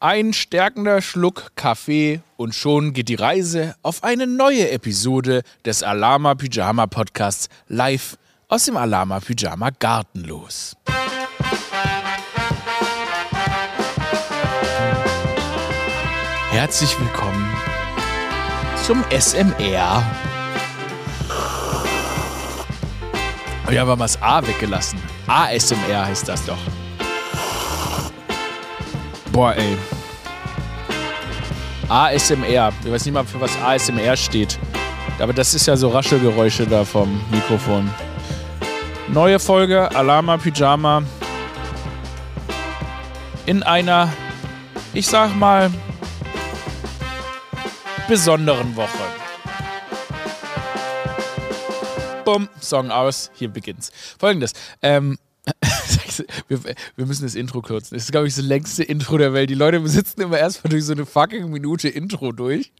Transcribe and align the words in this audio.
Ein 0.00 0.32
stärkender 0.32 1.02
Schluck 1.02 1.50
Kaffee 1.56 2.20
und 2.36 2.54
schon 2.54 2.92
geht 2.92 3.08
die 3.08 3.16
Reise 3.16 3.74
auf 3.82 4.04
eine 4.04 4.28
neue 4.28 4.70
Episode 4.70 5.42
des 5.64 5.82
Alama 5.82 6.36
Pyjama 6.36 6.86
Podcasts 6.86 7.48
live 7.66 8.16
aus 8.46 8.66
dem 8.66 8.76
Alama 8.76 9.18
Pyjama 9.18 9.70
Garten 9.76 10.22
los. 10.22 10.76
Herzlich 16.52 16.96
willkommen 17.00 17.52
zum 18.86 19.04
SMR. 19.10 20.06
Oh 23.66 23.72
ja, 23.72 23.82
aber 23.82 23.96
mal 23.96 24.04
das 24.04 24.22
A 24.22 24.46
weggelassen. 24.46 25.00
ASMR 25.26 26.06
heißt 26.06 26.28
das 26.28 26.46
doch. 26.46 26.56
Boah, 29.32 29.54
ey. 29.54 29.76
ASMR. 31.88 32.72
Ich 32.84 32.90
weiß 32.90 33.04
nicht 33.04 33.14
mal, 33.14 33.24
für 33.24 33.40
was 33.40 33.50
ASMR 33.62 34.16
steht. 34.16 34.58
Aber 35.18 35.32
das 35.32 35.54
ist 35.54 35.66
ja 35.66 35.76
so 35.76 35.88
Raschelgeräusche 35.88 36.66
da 36.66 36.84
vom 36.84 37.20
Mikrofon. 37.30 37.90
Neue 39.08 39.38
Folge 39.38 39.90
Alama 39.94 40.36
Pyjama. 40.36 41.02
In 43.46 43.62
einer, 43.62 44.12
ich 44.92 45.06
sag 45.06 45.34
mal, 45.34 45.70
besonderen 48.06 48.76
Woche. 48.76 48.88
Bumm, 52.24 52.48
Song 52.60 52.90
aus, 52.90 53.30
hier 53.34 53.48
beginnt's. 53.48 53.90
Folgendes. 54.18 54.52
Ähm, 54.82 55.16
wir, 56.48 56.62
wir, 56.96 57.06
müssen 57.06 57.24
das 57.24 57.34
Intro 57.34 57.62
kürzen. 57.62 57.94
Das 57.94 58.04
ist, 58.04 58.12
glaube 58.12 58.28
ich, 58.28 58.34
das 58.34 58.44
längste 58.44 58.82
Intro 58.82 59.18
der 59.18 59.32
Welt. 59.32 59.50
Die 59.50 59.54
Leute 59.54 59.86
sitzen 59.88 60.20
immer 60.20 60.38
erstmal 60.38 60.70
durch 60.70 60.84
so 60.84 60.92
eine 60.92 61.06
fucking 61.06 61.50
Minute 61.50 61.88
Intro 61.88 62.32
durch, 62.32 62.72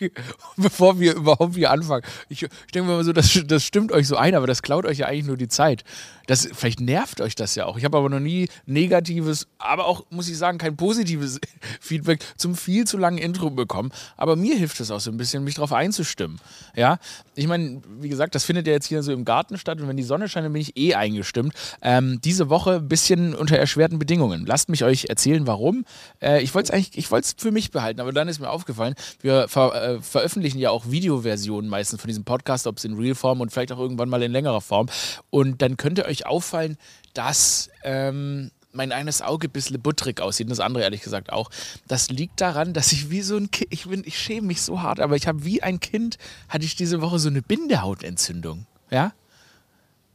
bevor 0.56 0.98
wir 0.98 1.14
überhaupt 1.14 1.54
hier 1.54 1.70
anfangen. 1.70 2.04
Ich, 2.28 2.42
ich 2.42 2.72
denke 2.72 2.88
mal 2.88 3.04
so, 3.04 3.12
das, 3.12 3.38
das 3.46 3.64
stimmt 3.64 3.92
euch 3.92 4.06
so 4.06 4.16
ein, 4.16 4.34
aber 4.34 4.46
das 4.46 4.62
klaut 4.62 4.86
euch 4.86 4.98
ja 4.98 5.06
eigentlich 5.06 5.26
nur 5.26 5.36
die 5.36 5.48
Zeit. 5.48 5.84
Das, 6.30 6.48
vielleicht 6.52 6.78
nervt 6.78 7.20
euch 7.20 7.34
das 7.34 7.56
ja 7.56 7.66
auch. 7.66 7.76
Ich 7.76 7.84
habe 7.84 7.98
aber 7.98 8.08
noch 8.08 8.20
nie 8.20 8.48
negatives, 8.64 9.48
aber 9.58 9.86
auch, 9.86 10.04
muss 10.10 10.28
ich 10.28 10.38
sagen, 10.38 10.58
kein 10.58 10.76
positives 10.76 11.40
Feedback 11.80 12.24
zum 12.36 12.54
viel 12.54 12.86
zu 12.86 12.98
langen 12.98 13.18
Intro 13.18 13.50
bekommen. 13.50 13.90
Aber 14.16 14.36
mir 14.36 14.54
hilft 14.54 14.78
es 14.78 14.92
auch 14.92 15.00
so 15.00 15.10
ein 15.10 15.16
bisschen, 15.16 15.42
mich 15.42 15.56
darauf 15.56 15.72
einzustimmen. 15.72 16.38
Ja, 16.76 17.00
ich 17.34 17.48
meine, 17.48 17.82
wie 17.98 18.08
gesagt, 18.08 18.36
das 18.36 18.44
findet 18.44 18.68
ja 18.68 18.72
jetzt 18.74 18.86
hier 18.86 19.02
so 19.02 19.12
im 19.12 19.24
Garten 19.24 19.58
statt 19.58 19.80
und 19.80 19.88
wenn 19.88 19.96
die 19.96 20.04
Sonne 20.04 20.28
scheint, 20.28 20.44
dann 20.44 20.52
bin 20.52 20.62
ich 20.62 20.76
eh 20.76 20.94
eingestimmt. 20.94 21.52
Ähm, 21.82 22.20
diese 22.22 22.48
Woche 22.48 22.76
ein 22.76 22.86
bisschen 22.86 23.34
unter 23.34 23.58
erschwerten 23.58 23.98
Bedingungen. 23.98 24.46
Lasst 24.46 24.68
mich 24.68 24.84
euch 24.84 25.06
erzählen, 25.06 25.48
warum. 25.48 25.84
Äh, 26.22 26.42
ich 26.42 26.54
wollte 26.54 26.68
es 26.68 26.70
eigentlich, 26.70 26.96
ich 26.96 27.10
wollte 27.10 27.24
es 27.26 27.42
für 27.42 27.50
mich 27.50 27.72
behalten, 27.72 28.00
aber 28.00 28.12
dann 28.12 28.28
ist 28.28 28.38
mir 28.38 28.50
aufgefallen, 28.50 28.94
wir 29.20 29.48
ver 29.48 29.74
äh, 29.74 30.00
veröffentlichen 30.00 30.60
ja 30.60 30.70
auch 30.70 30.92
Videoversionen 30.92 31.68
meistens 31.68 32.00
von 32.00 32.06
diesem 32.06 32.22
Podcast, 32.22 32.68
ob 32.68 32.78
es 32.78 32.84
in 32.84 32.94
Realform 32.94 33.40
und 33.40 33.50
vielleicht 33.50 33.72
auch 33.72 33.80
irgendwann 33.80 34.08
mal 34.08 34.22
in 34.22 34.30
längerer 34.30 34.60
Form. 34.60 34.86
Und 35.30 35.60
dann 35.60 35.76
könnt 35.76 35.98
ihr 35.98 36.04
euch 36.04 36.19
auffallen, 36.26 36.76
dass 37.14 37.70
ähm, 37.82 38.50
mein 38.72 38.92
eines 38.92 39.20
Auge 39.20 39.48
ein 39.48 39.50
bisschen 39.50 39.80
butterig 39.80 40.20
aussieht 40.20 40.46
und 40.46 40.50
das 40.50 40.60
andere 40.60 40.84
ehrlich 40.84 41.02
gesagt 41.02 41.32
auch. 41.32 41.50
Das 41.88 42.10
liegt 42.10 42.40
daran, 42.40 42.72
dass 42.72 42.92
ich 42.92 43.10
wie 43.10 43.22
so 43.22 43.36
ein 43.36 43.50
Kind, 43.50 43.72
ich, 43.72 43.86
ich 43.86 44.18
schäme 44.18 44.46
mich 44.46 44.62
so 44.62 44.82
hart, 44.82 45.00
aber 45.00 45.16
ich 45.16 45.26
habe 45.26 45.44
wie 45.44 45.62
ein 45.62 45.80
Kind, 45.80 46.18
hatte 46.48 46.64
ich 46.64 46.76
diese 46.76 47.00
Woche 47.00 47.18
so 47.18 47.28
eine 47.28 47.42
Bindehautentzündung. 47.42 48.66
Ja? 48.90 49.12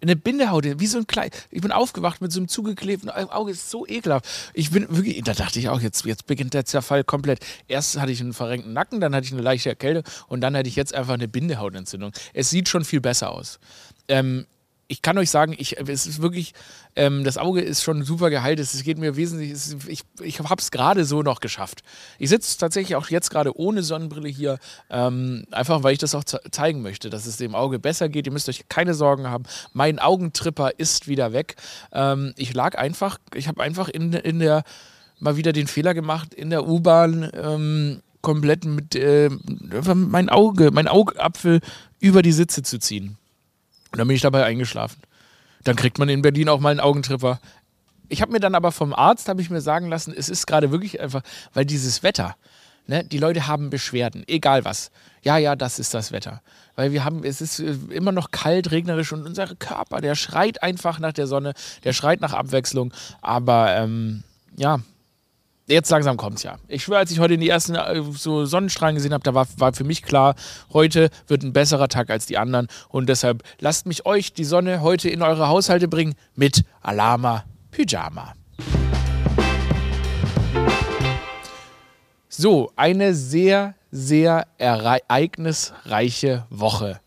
eine 0.02 0.16
Bindehaut, 0.16 0.66
wie 0.66 0.88
so 0.88 0.98
ein 0.98 1.08
klein. 1.08 1.30
Ich 1.52 1.62
bin 1.62 1.72
aufgewacht 1.72 2.22
mit 2.22 2.32
so 2.32 2.40
einem 2.40 2.48
zugeklebten 2.48 3.10
Auge, 3.10 3.52
ist 3.52 3.70
so 3.70 3.88
ekelhaft. 3.88 4.26
Ich 4.54 4.72
bin 4.72 4.86
wirklich, 4.90 5.22
da 5.24 5.34
dachte 5.34 5.60
ich 5.60 5.70
auch, 5.70 5.82
jetzt, 5.82 6.06
jetzt 6.06 6.28
beginnt 6.28 6.54
der 6.54 6.66
Zerfall 6.66 7.04
komplett. 7.04 7.40
Erst 7.68 8.00
hatte 8.00 8.12
ich 8.12 8.22
einen 8.22 8.34
verrenkten 8.34 8.74
Nacken, 8.74 9.00
dann 9.00 9.16
hatte 9.16 9.26
ich 9.26 9.34
eine 9.34 9.42
leichte 9.42 9.70
Erkältung 9.70 10.04
und 10.28 10.42
dann 10.42 10.56
hatte 10.56 10.70
ich 10.70 10.76
jetzt 10.76 10.94
einfach 10.94 11.14
eine 11.14 11.28
Bindehautentzündung. 11.28 12.12
Es 12.34 12.50
sieht 12.50 12.70
schon 12.70 12.86
viel 12.86 13.02
besser 13.02 13.32
aus. 13.32 13.60
Ähm, 14.08 14.46
ich 14.88 15.02
kann 15.02 15.18
euch 15.18 15.32
sagen, 15.32 15.56
ich, 15.58 15.80
es 15.80 16.06
ist 16.06 16.22
wirklich, 16.22 16.54
ähm, 16.96 17.24
das 17.24 17.38
Auge 17.38 17.62
ist 17.62 17.82
schon 17.82 18.04
super 18.04 18.30
geheilt. 18.30 18.60
Es 18.60 18.84
geht 18.84 19.00
mir 19.00 19.16
wesentlich, 19.16 19.52
es, 19.52 19.76
ich, 19.88 20.02
ich 20.22 20.40
habe 20.40 20.62
es 20.62 20.70
gerade 20.70 21.06
so 21.06 21.24
noch 21.24 21.40
geschafft. 21.40 21.82
Ich 22.20 22.30
sitze 22.30 22.58
tatsächlich 22.58 22.96
auch 22.96 23.10
jetzt 23.10 23.32
gerade 23.32 23.58
ohne 23.58 23.82
Sonnenbrille 23.82 24.30
hier, 24.30 24.60
ähm, 24.90 25.46
einfach 25.52 25.82
weil 25.84 25.94
ich 25.94 26.00
das 26.00 26.14
auch 26.14 26.24
zeigen 26.24 26.82
möchte, 26.82 27.10
dass 27.10 27.26
es 27.26 27.38
dem 27.38 27.56
Auge 27.56 27.80
besser 27.80 28.10
geht. 28.10 28.28
Ihr 28.28 28.34
müsst 28.34 28.50
euch 28.50 28.70
keine 28.70 28.94
Sorgen 28.94 29.28
haben. 29.28 29.46
Mein 29.74 30.00
Augentripper 30.00 30.72
ist 30.78 31.08
wieder 31.08 31.34
weg. 31.34 31.56
Ähm, 31.92 32.34
ich 32.38 32.54
lag 32.54 32.78
einfach, 32.78 33.18
ich 33.34 33.48
habe 33.48 33.64
einfach 33.64 33.90
in, 33.90 34.14
in 34.14 34.40
der, 34.40 34.64
mal 35.20 35.36
wieder 35.36 35.52
den 35.52 35.68
Fehler 35.68 35.96
gemacht, 35.96 36.34
in 36.34 36.52
der 36.52 36.68
U-Bahn 36.68 37.32
ähm, 37.34 38.02
komplett 38.22 38.66
mit 38.66 38.96
äh, 38.96 39.30
mein 39.94 40.30
Auge, 40.30 40.72
mein 40.72 40.88
Augapfel 40.88 41.62
über 42.00 42.22
die 42.22 42.32
Sitze 42.32 42.62
zu 42.62 42.80
ziehen. 42.80 43.18
Und 43.96 44.00
dann 44.00 44.10
bin 44.10 44.16
ich 44.18 44.24
dabei 44.24 44.44
eingeschlafen. 44.44 45.02
Dann 45.64 45.78
kriegt 45.78 46.00
man 46.00 46.10
in 46.10 46.22
Berlin 46.22 46.50
auch 46.50 46.60
mal 46.60 46.72
einen 46.72 46.82
Augentripper. 46.82 47.40
Ich 48.10 48.22
habe 48.22 48.34
mir 48.34 48.42
dann 48.42 48.54
aber 48.54 48.74
vom 48.74 48.94
Arzt, 48.94 49.30
habe 49.30 49.42
ich 49.42 49.50
mir 49.50 49.62
sagen 49.62 49.88
lassen, 49.88 50.14
es 50.14 50.28
ist 50.28 50.48
gerade 50.48 50.70
wirklich 50.70 51.00
einfach, 51.00 51.22
weil 51.54 51.64
dieses 51.64 52.04
Wetter, 52.04 52.36
ne, 52.88 53.06
die 53.06 53.20
Leute 53.20 53.48
haben 53.48 53.70
Beschwerden, 53.70 54.26
egal 54.28 54.66
was. 54.66 54.92
Ja, 55.24 55.38
ja, 55.38 55.56
das 55.56 55.80
ist 55.80 55.94
das 55.94 56.12
Wetter. 56.12 56.42
Weil 56.76 56.92
wir 56.92 57.06
haben, 57.06 57.24
es 57.24 57.40
ist 57.40 57.62
äh, 57.62 57.78
immer 57.90 58.12
noch 58.12 58.32
kalt, 58.32 58.70
regnerisch 58.72 59.14
und 59.14 59.26
unser 59.26 59.48
Körper, 59.56 60.02
der 60.02 60.16
schreit 60.16 60.62
einfach 60.62 61.00
nach 61.00 61.14
der 61.14 61.28
Sonne, 61.28 61.54
der 61.86 61.94
schreit 61.94 62.20
nach 62.20 62.34
Abwechslung. 62.34 62.94
Aber 63.22 63.78
ähm, 63.78 64.24
ja, 64.58 64.82
jetzt 65.68 65.90
langsam 65.90 66.18
kommt 66.18 66.38
es 66.38 66.44
ja. 66.44 66.58
Ich 66.68 66.84
schwöre, 66.84 67.00
als 67.00 67.12
ich 67.12 67.20
heute 67.20 67.38
die 67.38 67.50
ersten 67.50 67.76
äh, 67.76 68.02
so 68.14 68.46
Sonnenstrahlen 68.46 68.96
gesehen 68.96 69.14
habe, 69.14 69.24
da 69.24 69.34
war, 69.34 69.48
war 69.58 69.74
für 69.74 69.84
mich 69.84 70.04
klar, 70.04 70.36
heute 70.74 71.10
wird 71.28 71.44
ein 71.44 71.54
besserer 71.54 71.88
Tag 71.88 72.10
als 72.10 72.26
die 72.26 72.38
anderen. 72.38 72.68
Und 72.90 73.08
deshalb 73.10 73.44
lasst 73.60 73.86
mich 73.86 74.06
euch 74.06 74.34
die 74.34 74.44
Sonne 74.44 74.82
heute 74.82 75.10
in 75.10 75.22
eure 75.22 75.48
Haushalte 75.48 75.88
bringen 75.88 76.16
mit 76.36 76.64
Alama 76.82 77.44
Pyjama. 77.72 78.34
So, 82.28 82.72
eine 82.76 83.14
sehr, 83.16 83.76
sehr 83.92 84.48
ereignisreiche 84.58 86.46
Woche 86.50 87.00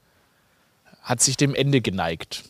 hat 1.03 1.21
sich 1.21 1.37
dem 1.37 1.55
Ende 1.55 1.81
geneigt. 1.81 2.45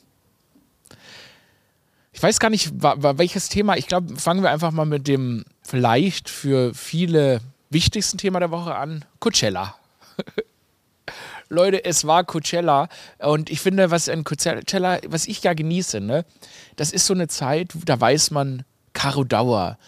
Ich 2.19 2.23
weiß 2.25 2.41
gar 2.41 2.51
nicht, 2.51 2.73
welches 2.83 3.49
Thema. 3.49 3.77
Ich 3.77 3.87
glaube, 3.87 4.17
fangen 4.17 4.43
wir 4.43 4.51
einfach 4.51 4.73
mal 4.73 4.85
mit 4.85 5.07
dem 5.07 5.45
vielleicht 5.63 6.29
für 6.29 6.75
viele 6.75 7.39
wichtigsten 7.71 8.19
Thema 8.19 8.41
der 8.41 8.51
Woche 8.51 8.75
an. 8.75 9.05
Coachella. 9.21 9.77
Leute, 11.49 11.85
es 11.85 12.09
war 12.09 12.25
Coachella 12.25 12.89
und 13.21 13.51
ich 13.51 13.61
finde, 13.61 13.93
was 13.93 14.09
ein 14.09 14.25
Coachella, 14.25 14.99
was 15.07 15.29
ich 15.29 15.45
ja 15.45 15.55
genieße, 15.55 16.01
ne, 16.01 16.25
das 16.75 16.91
ist 16.91 17.07
so 17.07 17.15
eine 17.15 17.29
Zeit, 17.29 17.69
da 17.85 18.01
weiß 18.01 18.33
man, 18.33 18.65
Caro 18.95 19.23
Dauer, 19.23 19.79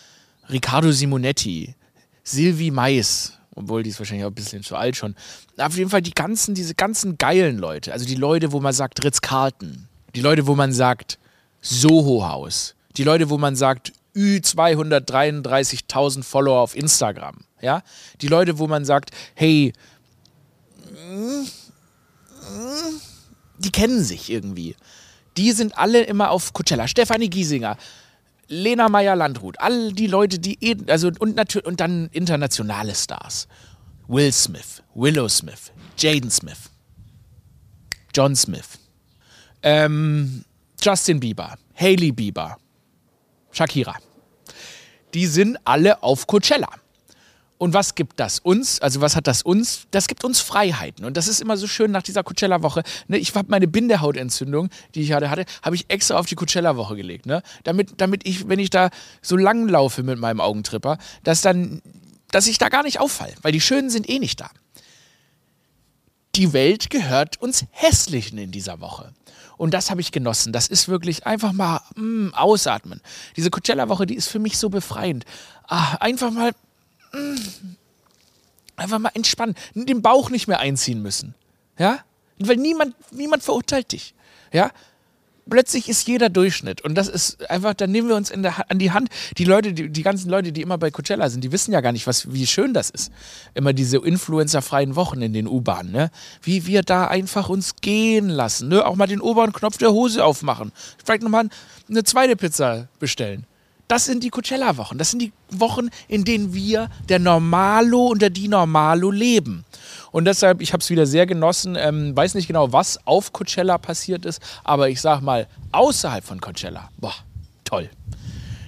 Riccardo 0.49 0.93
Simonetti, 0.93 1.75
Sylvie 2.23 2.71
Mais, 2.71 3.41
obwohl 3.57 3.83
die 3.83 3.91
ist 3.91 3.99
wahrscheinlich 3.99 4.25
auch 4.25 4.31
ein 4.31 4.37
bisschen 4.37 4.63
zu 4.63 4.77
alt 4.77 4.95
schon. 4.95 5.17
Auf 5.57 5.77
jeden 5.77 5.91
Fall 5.91 6.03
die 6.03 6.15
ganzen, 6.15 6.55
diese 6.55 6.77
ganzen 6.77 7.19
geilen 7.19 7.59
Leute, 7.59 7.93
also 7.93 8.07
die 8.07 8.15
Leute, 8.15 8.53
wo 8.53 8.61
man 8.61 8.73
sagt 8.73 9.05
Ritz-Carlton, 9.05 9.89
die 10.15 10.21
Leute, 10.21 10.47
wo 10.47 10.55
man 10.55 10.73
sagt 10.73 11.19
Soho-Haus. 11.61 12.75
Die 12.97 13.05
Leute, 13.05 13.31
wo 13.31 13.39
man 13.39 13.57
sagt, 13.57 13.93
Ü233.000 14.17 16.23
Follower 16.23 16.61
auf 16.61 16.77
Instagram. 16.77 17.39
Ja? 17.61 17.83
Die 18.21 18.29
Leute, 18.29 18.59
wo 18.59 18.67
man 18.67 18.85
sagt, 18.85 19.11
hey, 19.35 19.73
die 23.59 23.71
kennen 23.71 24.03
sich 24.03 24.31
irgendwie. 24.31 24.77
Die 25.37 25.53
sind 25.53 25.79
alle 25.79 26.03
immer 26.03 26.31
auf 26.31 26.53
Coachella. 26.53 26.89
Stefanie 26.89 27.31
Giesinger, 27.31 27.77
Lena 28.49 28.89
Meyer-Landrut, 28.89 29.61
all 29.61 29.93
die 29.93 30.09
Leute, 30.09 30.39
die 30.39 30.59
eh, 30.61 30.77
also 30.89 31.11
und 31.19 31.37
natürlich 31.37 31.67
und 31.67 31.81
dann 31.81 32.09
internationale 32.13 32.95
Stars. 32.95 33.47
Will 34.09 34.33
Smith, 34.33 34.83
Willow 34.95 35.29
Smith, 35.29 35.73
Jaden 35.97 36.31
Smith, 36.31 36.71
John 38.13 38.35
Smith. 38.35 38.79
Ähm, 39.63 40.45
Justin 40.83 41.21
Bieber, 41.21 41.57
Hailey 41.75 42.13
Bieber, 42.13 42.57
Shakira. 43.53 43.97
Die 45.15 45.27
sind 45.27 45.59
alle 45.65 46.03
auf 46.03 46.27
Coachella. 46.27 46.69
Und 47.61 47.75
was 47.75 47.95
gibt 47.95 48.19
das 48.19 48.39
uns? 48.39 48.81
Also 48.81 49.03
was 49.03 49.17
hat 49.17 49.27
das 49.27 49.43
uns? 49.43 49.87
Das 49.91 50.09
gibt 50.09 50.25
uns 50.25 50.41
Freiheiten. 50.41 51.05
Und 51.05 51.19
das 51.19 51.29
ist 51.29 51.43
immer 51.43 51.59
so 51.59 51.67
schön 51.67 51.91
nach 51.91 52.03
dieser 52.03 52.23
Coachella-Woche. 52.23 52.83
Ne, 53.07 53.19
ich 53.19 53.35
habe 53.35 53.51
meine 53.51 53.69
Bindehautentzündung, 53.69 54.71
die 54.95 55.03
ich 55.03 55.13
hatte, 55.13 55.29
hatte 55.29 55.45
habe 55.63 55.77
ich 55.77 55.85
extra 55.89 56.17
auf 56.17 56.25
die 56.25 56.37
Coachella-Woche 56.37 56.97
gelegt. 56.97 57.27
Ne? 57.27 57.43
Damit, 57.65 58.01
damit 58.01 58.27
ich, 58.27 58.49
wenn 58.49 58.59
ich 58.59 58.71
da 58.71 58.89
so 59.21 59.37
lang 59.37 59.69
laufe 59.69 60.03
mit 60.03 60.19
meinem 60.19 60.41
Augentripper, 60.41 60.97
dass 61.23 61.43
dann, 61.43 61.83
dass 62.31 62.47
ich 62.47 62.57
da 62.57 62.71
gar 62.71 62.83
nicht 62.83 62.99
auffalle. 62.99 63.35
Weil 63.43 63.53
die 63.53 63.61
Schönen 63.61 63.91
sind 63.91 64.09
eh 64.09 64.21
nicht 64.21 64.41
da. 64.41 64.49
Die 66.35 66.53
Welt 66.53 66.91
gehört 66.91 67.41
uns 67.41 67.65
Hässlichen 67.71 68.39
in 68.39 68.51
dieser 68.51 68.81
Woche. 68.81 69.13
Und 69.57 69.75
das 69.75 69.91
habe 69.91 70.01
ich 70.01 70.13
genossen. 70.13 70.53
Das 70.53 70.69
ist 70.69 70.89
wirklich 70.89 71.27
einfach 71.27 71.53
mal 71.53 71.81
mm, 71.97 72.31
ausatmen. 72.35 73.01
Diese 73.37 73.51
Coachella-Woche, 73.51 74.07
die 74.07 74.15
ist 74.15 74.29
für 74.29 74.39
mich 74.39 74.57
so 74.59 74.71
befreiend. 74.71 75.25
Ah, 75.67 75.97
einfach 76.01 76.31
mal 76.31 76.53
mm, 77.13 77.37
einfach 78.81 78.99
mal 78.99 79.11
entspannen, 79.15 79.55
den 79.75 80.03
Bauch 80.03 80.31
nicht 80.31 80.49
mehr 80.49 80.61
einziehen 80.61 81.03
müssen. 81.03 81.35
Ja? 81.79 82.01
Weil 82.39 82.57
niemand, 82.57 82.95
niemand 83.13 83.43
verurteilt 83.43 83.93
dich. 83.93 84.15
Ja? 84.53 84.71
Plötzlich 85.49 85.89
ist 85.89 86.07
jeder 86.07 86.29
Durchschnitt. 86.29 86.83
Und 86.83 86.95
das 86.95 87.09
ist 87.09 87.49
einfach, 87.51 87.75
dann 87.75 87.91
nehmen 87.91 88.09
wir 88.09 88.17
uns 88.17 88.31
der, 88.35 88.71
an 88.71 88.79
die 88.79 88.91
Hand. 88.91 89.09
Die 89.39 89.45
Leute, 89.45 89.73
die, 89.73 89.89
die 89.91 90.03
ganzen 90.03 90.31
Leute, 90.31 90.53
die 90.53 90.63
immer 90.63 90.79
bei 90.79 90.91
Coachella 90.91 91.29
sind, 91.31 91.43
die 91.43 91.53
wissen 91.53 91.73
ja 91.73 91.81
gar 91.81 91.93
nicht, 91.93 92.07
was, 92.07 92.33
wie 92.33 92.47
schön 92.47 92.75
das 92.75 92.91
ist. 92.91 93.13
Immer 93.55 93.73
diese 93.73 93.99
influencerfreien 93.99 94.97
Wochen 94.97 95.23
in 95.23 95.33
den 95.33 95.47
U-Bahnen, 95.47 95.93
ne? 95.93 96.11
Wie 96.43 96.67
wir 96.67 96.83
da 96.83 97.07
einfach 97.07 97.49
uns 97.49 97.77
gehen 97.77 98.29
lassen, 98.29 98.69
ne? 98.69 98.85
Auch 98.85 98.97
mal 98.97 99.07
den 99.07 99.21
oberen 99.21 99.53
Knopf 99.53 99.79
der 99.79 99.93
Hose 99.93 100.25
aufmachen. 100.25 100.73
Vielleicht 101.05 101.23
nochmal 101.23 101.49
eine 101.89 102.05
zweite 102.05 102.37
Pizza 102.37 102.89
bestellen. 102.99 103.47
Das 103.91 104.05
sind 104.05 104.23
die 104.23 104.31
Coachella-Wochen. 104.31 104.99
Das 104.99 105.11
sind 105.11 105.21
die 105.21 105.33
Wochen, 105.51 105.89
in 106.07 106.25
denen 106.25 106.55
wir 106.55 106.89
der 107.09 107.19
Normalo 107.19 108.07
unter 108.07 108.31
die 108.31 108.47
Normalo 108.47 109.11
leben. 109.11 109.65
Und 110.13 110.25
deshalb, 110.25 110.61
ich 110.61 110.73
habe 110.73 110.83
es 110.83 110.91
wieder 110.91 111.07
sehr 111.07 111.27
genossen. 111.27 111.77
Ähm, 111.79 112.17
weiß 112.17 112.35
nicht 112.35 112.47
genau, 112.47 112.73
was 112.73 113.07
auf 113.07 113.33
Coachella 113.33 113.79
passiert 113.79 114.25
ist, 114.25 114.43
aber 114.65 114.89
ich 114.89 115.01
sag 115.01 115.21
mal, 115.21 115.47
außerhalb 115.73 116.25
von 116.25 116.41
Coachella, 116.41 116.91
boah, 116.99 117.15
toll. 117.65 117.91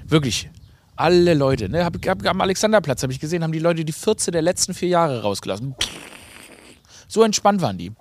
Wirklich. 0.07 0.49
Alle 0.95 1.35
Leute, 1.35 1.69
ne, 1.69 1.85
hab, 1.85 1.95
hab, 2.07 2.27
am 2.27 2.41
Alexanderplatz 2.43 3.03
habe 3.03 3.13
ich 3.13 3.19
gesehen, 3.19 3.43
haben 3.43 3.53
die 3.53 3.59
Leute 3.59 3.85
die 3.85 3.93
14 3.93 4.31
der 4.31 4.43
letzten 4.43 4.75
vier 4.75 4.89
Jahre 4.89 5.23
rausgelassen. 5.23 5.75
So 7.09 7.23
entspannt 7.25 7.61
waren 7.61 7.79
die. 7.79 7.93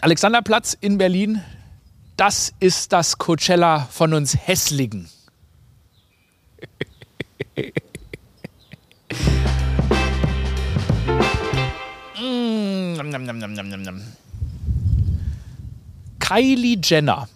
Alexanderplatz 0.00 0.76
in 0.80 0.98
Berlin, 0.98 1.42
das 2.16 2.54
ist 2.60 2.92
das 2.92 3.18
Coachella 3.18 3.86
von 3.90 4.14
uns 4.14 4.36
Hässligen. 4.46 5.08
Kylie 16.18 16.78
Jenner 16.82 17.28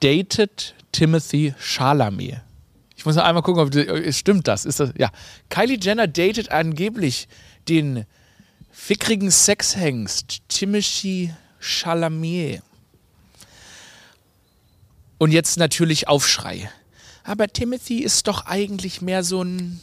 datet 0.00 0.74
Timothy 0.92 1.54
Chalamet. 1.58 2.40
Ich 2.96 3.06
muss 3.06 3.16
noch 3.16 3.24
einmal 3.24 3.42
gucken, 3.42 3.62
ob 3.62 3.70
das, 3.70 4.18
stimmt 4.18 4.46
das. 4.46 4.66
Ist 4.66 4.80
das. 4.80 4.92
Ja. 4.98 5.10
Kylie 5.48 5.78
Jenner 5.80 6.06
datet 6.06 6.50
angeblich 6.50 7.28
den 7.68 8.04
fickrigen 8.70 9.30
Sexhengst 9.30 10.40
Timothy 10.48 11.32
Chalamet. 11.60 12.62
Und 15.18 15.32
jetzt 15.32 15.56
natürlich 15.58 16.08
Aufschrei. 16.08 16.70
Aber 17.24 17.48
Timothy 17.48 17.98
ist 18.00 18.26
doch 18.26 18.46
eigentlich 18.46 19.02
mehr 19.02 19.22
so 19.22 19.42
ein 19.42 19.80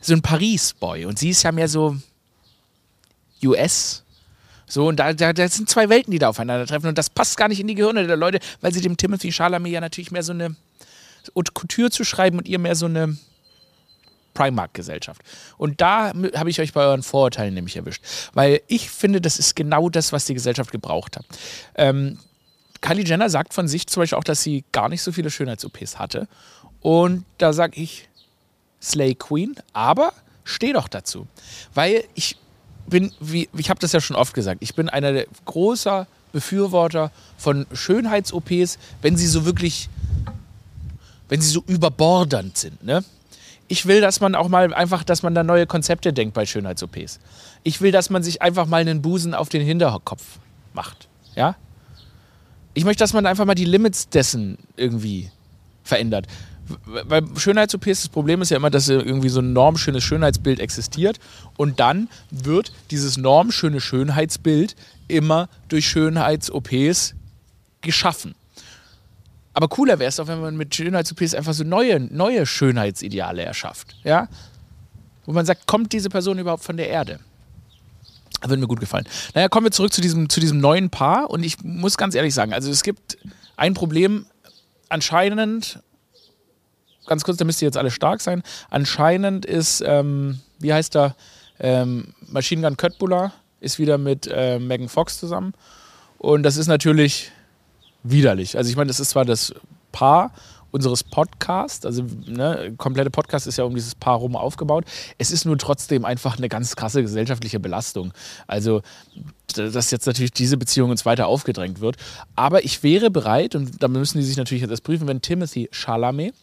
so 0.00 0.14
ein 0.14 0.22
Paris-Boy 0.22 1.04
und 1.04 1.18
sie 1.18 1.30
ist 1.30 1.42
ja 1.42 1.52
mehr 1.52 1.68
so 1.68 1.96
US. 3.44 4.04
So, 4.66 4.86
und 4.86 4.96
da, 4.96 5.12
da, 5.12 5.32
das 5.32 5.54
sind 5.54 5.68
zwei 5.68 5.88
Welten, 5.88 6.12
die 6.12 6.18
da 6.18 6.28
aufeinandertreffen. 6.28 6.88
Und 6.88 6.96
das 6.96 7.10
passt 7.10 7.36
gar 7.36 7.48
nicht 7.48 7.58
in 7.58 7.66
die 7.66 7.74
Gehirne 7.74 8.06
der 8.06 8.16
Leute, 8.16 8.38
weil 8.60 8.72
sie 8.72 8.80
dem 8.80 8.96
Timothy 8.96 9.32
Chalamet 9.32 9.72
ja 9.72 9.80
natürlich 9.80 10.12
mehr 10.12 10.22
so 10.22 10.32
eine 10.32 10.54
Haute 11.34 11.52
Couture 11.52 11.90
zu 11.90 12.04
schreiben 12.04 12.38
und 12.38 12.48
ihr 12.48 12.58
mehr 12.58 12.76
so 12.76 12.86
eine 12.86 13.16
Primark-Gesellschaft. 14.34 15.22
Und 15.58 15.80
da 15.80 16.12
habe 16.36 16.50
ich 16.50 16.60
euch 16.60 16.72
bei 16.72 16.82
euren 16.82 17.02
Vorurteilen 17.02 17.52
nämlich 17.52 17.76
erwischt. 17.76 18.02
Weil 18.32 18.60
ich 18.68 18.90
finde, 18.90 19.20
das 19.20 19.38
ist 19.38 19.56
genau 19.56 19.90
das, 19.90 20.12
was 20.12 20.24
die 20.24 20.34
Gesellschaft 20.34 20.70
gebraucht 20.70 21.16
hat. 21.16 21.26
Ähm, 21.74 22.18
Kylie 22.80 23.04
Jenner 23.04 23.28
sagt 23.28 23.52
von 23.52 23.68
sich 23.68 23.86
zum 23.88 24.02
Beispiel 24.02 24.18
auch, 24.18 24.24
dass 24.24 24.42
sie 24.42 24.64
gar 24.72 24.88
nicht 24.88 25.02
so 25.02 25.12
viele 25.12 25.30
Schönheits-OPs 25.30 25.98
hatte. 25.98 26.28
Und 26.80 27.24
da 27.38 27.52
sage 27.52 27.80
ich, 27.80 28.08
Slay 28.82 29.14
Queen, 29.14 29.54
aber 29.72 30.12
steh 30.44 30.72
doch 30.72 30.88
dazu. 30.88 31.26
Weil 31.74 32.04
ich 32.14 32.36
bin, 32.86 33.12
wie, 33.20 33.48
ich 33.56 33.70
habe 33.70 33.80
das 33.80 33.92
ja 33.92 34.00
schon 34.00 34.16
oft 34.16 34.34
gesagt, 34.34 34.62
ich 34.62 34.74
bin 34.74 34.88
einer 34.88 35.12
der 35.12 35.26
großer 35.44 36.06
Befürworter 36.32 37.10
von 37.36 37.66
Schönheits-OPs, 37.72 38.78
wenn 39.02 39.16
sie 39.16 39.26
so 39.26 39.44
wirklich, 39.44 39.88
wenn 41.28 41.40
sie 41.40 41.50
so 41.50 41.62
überbordernd 41.66 42.56
sind. 42.56 42.82
Ne? 42.84 43.04
Ich 43.68 43.86
will, 43.86 44.00
dass 44.00 44.20
man 44.20 44.34
auch 44.34 44.48
mal 44.48 44.72
einfach, 44.74 45.04
dass 45.04 45.22
man 45.22 45.34
da 45.34 45.42
neue 45.44 45.66
Konzepte 45.66 46.12
denkt 46.12 46.34
bei 46.34 46.46
Schönheits-OPs. 46.46 47.20
Ich 47.62 47.80
will, 47.80 47.92
dass 47.92 48.10
man 48.10 48.22
sich 48.22 48.42
einfach 48.42 48.66
mal 48.66 48.80
einen 48.80 49.02
Busen 49.02 49.34
auf 49.34 49.48
den 49.48 49.62
Hinterkopf 49.62 50.38
macht. 50.72 51.08
Ja? 51.36 51.56
Ich 52.74 52.84
möchte, 52.84 53.02
dass 53.02 53.12
man 53.12 53.26
einfach 53.26 53.44
mal 53.44 53.54
die 53.54 53.64
Limits 53.64 54.08
dessen 54.08 54.58
irgendwie 54.76 55.30
verändert. 55.84 56.26
Weil 56.84 57.24
Schönheits-OPs, 57.36 58.02
das 58.02 58.08
Problem 58.08 58.42
ist 58.42 58.50
ja 58.50 58.56
immer, 58.56 58.70
dass 58.70 58.88
irgendwie 58.88 59.28
so 59.28 59.40
ein 59.40 59.52
normschönes 59.52 60.02
Schönheitsbild 60.02 60.60
existiert 60.60 61.18
und 61.56 61.80
dann 61.80 62.08
wird 62.30 62.72
dieses 62.90 63.16
normschöne 63.16 63.80
Schönheitsbild 63.80 64.76
immer 65.08 65.48
durch 65.68 65.88
Schönheits-OPs 65.88 67.14
geschaffen. 67.80 68.34
Aber 69.52 69.68
cooler 69.68 69.98
wäre 69.98 70.08
es 70.08 70.16
doch, 70.16 70.28
wenn 70.28 70.40
man 70.40 70.56
mit 70.56 70.74
Schönheits-OPs 70.74 71.34
einfach 71.34 71.54
so 71.54 71.64
neue, 71.64 72.00
neue 72.00 72.46
Schönheitsideale 72.46 73.42
erschafft. 73.42 73.96
Ja? 74.04 74.28
Wo 75.26 75.32
man 75.32 75.44
sagt, 75.44 75.66
kommt 75.66 75.92
diese 75.92 76.08
Person 76.08 76.38
überhaupt 76.38 76.64
von 76.64 76.76
der 76.76 76.88
Erde? 76.88 77.18
Würde 78.42 78.60
mir 78.60 78.68
gut 78.68 78.80
gefallen. 78.80 79.06
Naja, 79.34 79.48
kommen 79.48 79.66
wir 79.66 79.70
zurück 79.70 79.92
zu 79.92 80.00
diesem, 80.00 80.30
zu 80.30 80.40
diesem 80.40 80.60
neuen 80.60 80.88
Paar. 80.88 81.30
Und 81.30 81.42
ich 81.42 81.62
muss 81.62 81.98
ganz 81.98 82.14
ehrlich 82.14 82.32
sagen, 82.32 82.54
also 82.54 82.70
es 82.70 82.82
gibt 82.82 83.18
ein 83.56 83.74
Problem. 83.74 84.26
Anscheinend, 84.88 85.80
ganz 87.10 87.24
kurz, 87.24 87.36
da 87.36 87.44
müsst 87.44 87.60
ihr 87.60 87.66
jetzt 87.66 87.76
alle 87.76 87.90
stark 87.90 88.20
sein. 88.20 88.42
Anscheinend 88.70 89.44
ist, 89.44 89.82
ähm, 89.84 90.40
wie 90.60 90.72
heißt 90.72 90.96
er, 90.96 91.16
ähm, 91.58 92.14
Machine 92.26 92.62
Gun 92.62 92.76
Köttbullar 92.76 93.32
ist 93.60 93.78
wieder 93.78 93.98
mit 93.98 94.28
äh, 94.32 94.58
Megan 94.58 94.88
Fox 94.88 95.18
zusammen. 95.18 95.52
Und 96.18 96.44
das 96.44 96.56
ist 96.56 96.68
natürlich 96.68 97.32
widerlich. 98.04 98.56
Also 98.56 98.70
ich 98.70 98.76
meine, 98.76 98.88
das 98.88 99.00
ist 99.00 99.10
zwar 99.10 99.24
das 99.24 99.52
Paar 99.92 100.32
unseres 100.70 101.02
Podcasts, 101.02 101.84
also 101.84 102.04
ne, 102.26 102.74
komplette 102.76 103.10
Podcast 103.10 103.48
ist 103.48 103.58
ja 103.58 103.64
um 103.64 103.74
dieses 103.74 103.96
Paar 103.96 104.18
rum 104.18 104.36
aufgebaut. 104.36 104.84
Es 105.18 105.32
ist 105.32 105.44
nur 105.44 105.58
trotzdem 105.58 106.04
einfach 106.04 106.38
eine 106.38 106.48
ganz 106.48 106.76
krasse 106.76 107.02
gesellschaftliche 107.02 107.58
Belastung. 107.58 108.12
Also, 108.46 108.82
dass 109.52 109.90
jetzt 109.90 110.06
natürlich 110.06 110.30
diese 110.30 110.56
Beziehung 110.56 110.90
uns 110.90 111.04
weiter 111.04 111.26
aufgedrängt 111.26 111.80
wird. 111.80 111.96
Aber 112.36 112.64
ich 112.64 112.84
wäre 112.84 113.10
bereit, 113.10 113.56
und 113.56 113.82
da 113.82 113.88
müssen 113.88 114.18
die 114.18 114.24
sich 114.24 114.36
natürlich 114.36 114.62
jetzt 114.62 114.84
prüfen, 114.84 115.08
wenn 115.08 115.20
Timothy 115.22 115.68
Chalamet 115.72 116.34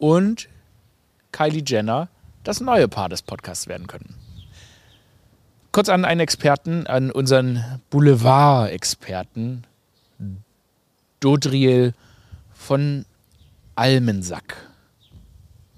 und 0.00 0.48
Kylie 1.30 1.62
Jenner 1.64 2.08
das 2.42 2.60
neue 2.60 2.88
Paar 2.88 3.08
des 3.08 3.22
Podcasts 3.22 3.68
werden 3.68 3.86
können. 3.86 4.14
Kurz 5.72 5.88
an 5.88 6.04
einen 6.04 6.20
Experten, 6.20 6.86
an 6.86 7.12
unseren 7.12 7.80
Boulevard-Experten, 7.90 9.64
Dodriel 11.20 11.94
von 12.52 13.04
Almensack. 13.76 14.56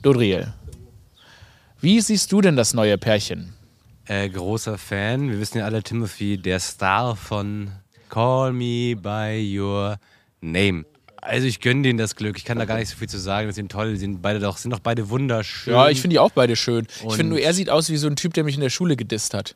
Dodriel, 0.01 0.55
wie 1.81 2.01
siehst 2.01 2.33
du 2.33 2.41
denn 2.41 2.57
das 2.57 2.75
neue 2.75 2.97
Pärchen? 2.97 3.55
Äh, 4.07 4.29
großer 4.31 4.79
Fan. 4.79 5.31
Wir 5.31 5.39
wissen 5.39 5.59
ja 5.59 5.65
alle, 5.65 5.83
Timothy, 5.83 6.39
der 6.39 6.59
Star 6.61 7.15
von 7.15 7.73
Call 8.09 8.53
Me 8.53 8.97
By 8.97 9.59
Your 9.59 9.99
Name. 10.41 10.85
Also 11.23 11.47
ich 11.47 11.61
gönne 11.61 11.83
denen 11.83 11.99
das 11.99 12.17
Glück. 12.17 12.37
Ich 12.37 12.45
kann 12.45 12.59
da 12.59 12.65
gar 12.65 12.79
nicht 12.79 12.89
so 12.89 12.97
viel 12.97 13.09
zu 13.09 13.19
sagen. 13.19 13.47
Die 13.47 13.55
sind 13.55 13.71
toll. 13.71 13.93
Die 13.93 13.99
sind 13.99 14.23
beide 14.23 14.41
doch, 14.41 14.57
sind 14.57 14.73
doch 14.73 14.81
beide 14.81 15.09
wunderschön. 15.09 15.73
Ja, 15.73 15.89
ich 15.89 16.01
finde 16.01 16.15
die 16.15 16.19
auch 16.19 16.33
beide 16.33 16.57
schön. 16.57 16.87
Und 17.03 17.11
ich 17.11 17.15
finde 17.15 17.31
nur, 17.31 17.39
er 17.39 17.55
sieht 17.55 17.71
aus 17.71 17.91
wie 17.91 17.97
so 17.97 18.09
ein 18.09 18.17
Typ, 18.17 18.35
der 18.35 18.43
mich 18.43 18.57
in 18.57 18.61
der 18.61 18.71
Schule 18.71 18.97
gedisst 18.97 19.33
hat. 19.33 19.55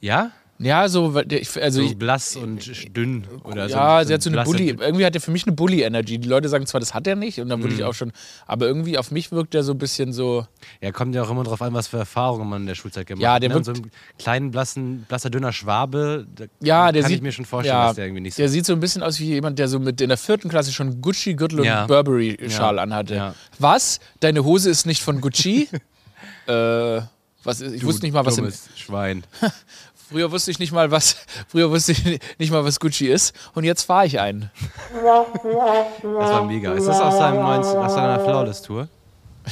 Ja? 0.00 0.32
Ja, 0.58 0.88
so, 0.88 1.12
also 1.60 1.86
so 1.86 1.94
blass 1.96 2.36
und 2.36 2.96
dünn 2.96 3.26
oder 3.42 3.68
so. 3.68 3.74
Ja, 3.74 4.04
sie 4.04 4.14
hat 4.14 4.22
so 4.22 4.30
eine 4.30 4.44
Bully. 4.44 4.68
Irgendwie 4.68 5.04
hat 5.04 5.14
er 5.14 5.20
für 5.20 5.32
mich 5.32 5.46
eine 5.46 5.54
Bully-Energy. 5.54 6.18
Die 6.18 6.28
Leute 6.28 6.48
sagen 6.48 6.66
zwar, 6.66 6.78
das 6.78 6.94
hat 6.94 7.06
er 7.08 7.16
nicht, 7.16 7.40
und 7.40 7.48
dann 7.48 7.60
würde 7.60 7.74
mm. 7.74 7.78
ich 7.78 7.82
mhm. 7.82 7.88
auch 7.88 7.94
schon. 7.94 8.12
Aber 8.46 8.66
irgendwie 8.66 8.96
auf 8.96 9.10
mich 9.10 9.32
wirkt 9.32 9.54
er 9.54 9.64
so 9.64 9.72
ein 9.72 9.78
bisschen 9.78 10.12
so. 10.12 10.46
Ja, 10.80 10.92
kommt 10.92 11.14
ja 11.14 11.22
auch 11.22 11.30
immer 11.30 11.42
drauf 11.42 11.60
an, 11.60 11.74
was 11.74 11.88
für 11.88 11.98
Erfahrungen 11.98 12.48
man 12.48 12.62
in 12.62 12.66
der 12.68 12.76
Schulzeit 12.76 13.06
gemacht 13.06 13.24
hat. 13.24 13.34
Ja, 13.34 13.40
der 13.40 13.48
ne? 13.48 13.54
wirkt. 13.56 13.66
So 13.66 13.72
einen 13.72 13.90
kleinen, 14.18 14.50
blassen, 14.52 15.04
blasser, 15.08 15.28
dünner 15.28 15.52
Schwabe. 15.52 16.26
ja, 16.60 16.92
der 16.92 17.02
kann 17.02 17.08
sieht, 17.08 17.16
ich 17.16 17.22
mir 17.22 17.32
schon 17.32 17.46
vorstellen, 17.46 17.76
ja, 17.76 17.86
dass 17.88 17.96
der 17.96 18.06
irgendwie 18.06 18.22
nicht 18.22 18.34
so. 18.34 18.42
Der 18.42 18.48
sieht 18.48 18.64
so 18.64 18.74
ein 18.74 18.80
bisschen 18.80 19.02
aus 19.02 19.18
wie 19.18 19.26
jemand, 19.26 19.58
der 19.58 19.66
so 19.66 19.80
mit 19.80 20.00
in 20.00 20.08
der 20.08 20.18
vierten 20.18 20.48
Klasse 20.48 20.72
schon 20.72 21.00
Gucci-Gürtel 21.00 21.64
ja. 21.64 21.82
und 21.82 21.88
Burberry-Schal 21.88 22.76
ja. 22.76 22.82
anhatte. 22.82 23.34
Was? 23.58 23.98
Deine 24.20 24.44
Hose 24.44 24.70
ist 24.70 24.86
nicht 24.86 25.02
von 25.02 25.20
Gucci? 25.20 25.68
äh. 26.46 27.00
Was 27.44 27.60
ich 27.60 27.82
du 27.82 27.86
wusste 27.86 28.06
nicht 28.06 28.14
mal, 28.14 28.24
was 28.24 28.38
im 28.38 28.50
Schwein. 28.74 29.22
Früher 30.14 30.30
wusste 30.30 30.52
ich 30.52 30.60
nicht 30.60 30.70
mal, 30.70 30.92
was, 30.92 31.16
früher 31.48 31.68
wusste 31.72 31.90
ich 31.90 32.20
nicht 32.38 32.52
mal, 32.52 32.64
was 32.64 32.78
Gucci 32.78 33.08
ist. 33.08 33.34
Und 33.52 33.64
jetzt 33.64 33.82
fahre 33.82 34.06
ich 34.06 34.20
einen. 34.20 34.48
Das 34.92 36.30
war 36.30 36.44
mega. 36.44 36.72
Ist 36.72 36.86
das 36.86 37.00
aus, 37.00 37.18
seinem 37.18 37.42
neuen, 37.42 37.64
aus 37.64 37.94
seiner 37.94 38.20
Flawless-Tour? 38.20 38.86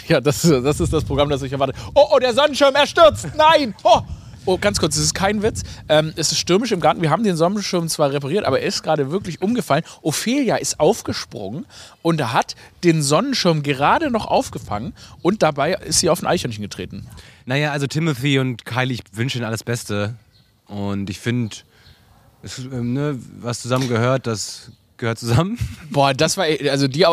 Ja, 0.07 0.21
das, 0.21 0.43
das 0.43 0.79
ist 0.79 0.93
das 0.93 1.03
Programm, 1.03 1.31
das 1.31 1.43
ich 1.43 1.53
erwarte. 1.53 1.75
Oh, 1.95 2.07
oh, 2.13 2.19
der 2.21 2.33
Sonnenschirm, 2.33 2.77
er 2.77 2.87
stürzt! 2.87 3.27
Nein! 3.37 3.75
Oh, 3.83 4.03
Oh, 4.45 4.59
ganz 4.59 4.81
kurz, 4.81 4.97
es 4.97 5.05
ist 5.05 5.15
kein 5.15 5.43
Witz. 5.43 5.63
Ähm, 5.89 6.13
es 6.17 6.33
ist 6.33 6.39
stürmisch 6.39 6.73
im 6.73 6.81
Garten. 6.81 7.01
Wir 7.01 7.11
haben 7.11 7.23
den 7.23 7.37
Sonnenschirm 7.37 7.89
zwar 7.89 8.13
repariert, 8.13 8.45
aber 8.45 8.59
er 8.59 8.67
ist 8.67 8.83
gerade 8.83 9.13
wirklich 9.13 9.41
umgefallen. 9.41 9.85
Ophelia 10.03 10.57
ist 10.57 10.81
aufgesprungen 10.81 11.65
und 12.03 12.33
hat 12.33 12.57
den 12.83 13.03
Sonnenschirm 13.03 13.63
gerade 13.63 14.11
noch 14.11 14.27
aufgefangen 14.27 14.95
und 15.23 15.45
dabei 15.45 15.75
ist 15.75 16.01
sie 16.01 16.11
auf 16.11 16.23
ein 16.23 16.27
Eichhörnchen 16.27 16.63
getreten. 16.63 17.09
Naja, 17.47 17.71
also 17.71 17.87
Timothy 17.87 18.41
und 18.41 18.65
Kylie, 18.65 18.95
ich 18.95 19.17
wünsche 19.17 19.39
ihnen 19.39 19.47
alles 19.47 19.63
Beste. 19.63 20.17
Und 20.73 21.11
ich 21.11 21.21
finde, 21.21 21.55
ähm, 22.73 22.95
ne, 22.95 23.19
was 23.41 23.61
zusammengehört, 23.61 24.27
das 24.27 24.71
gehört 24.97 25.19
zusammen. 25.19 25.59
Boah, 25.91 26.15
das 26.15 26.39
war, 26.39 26.47
also 26.71 26.89
die, 26.89 27.05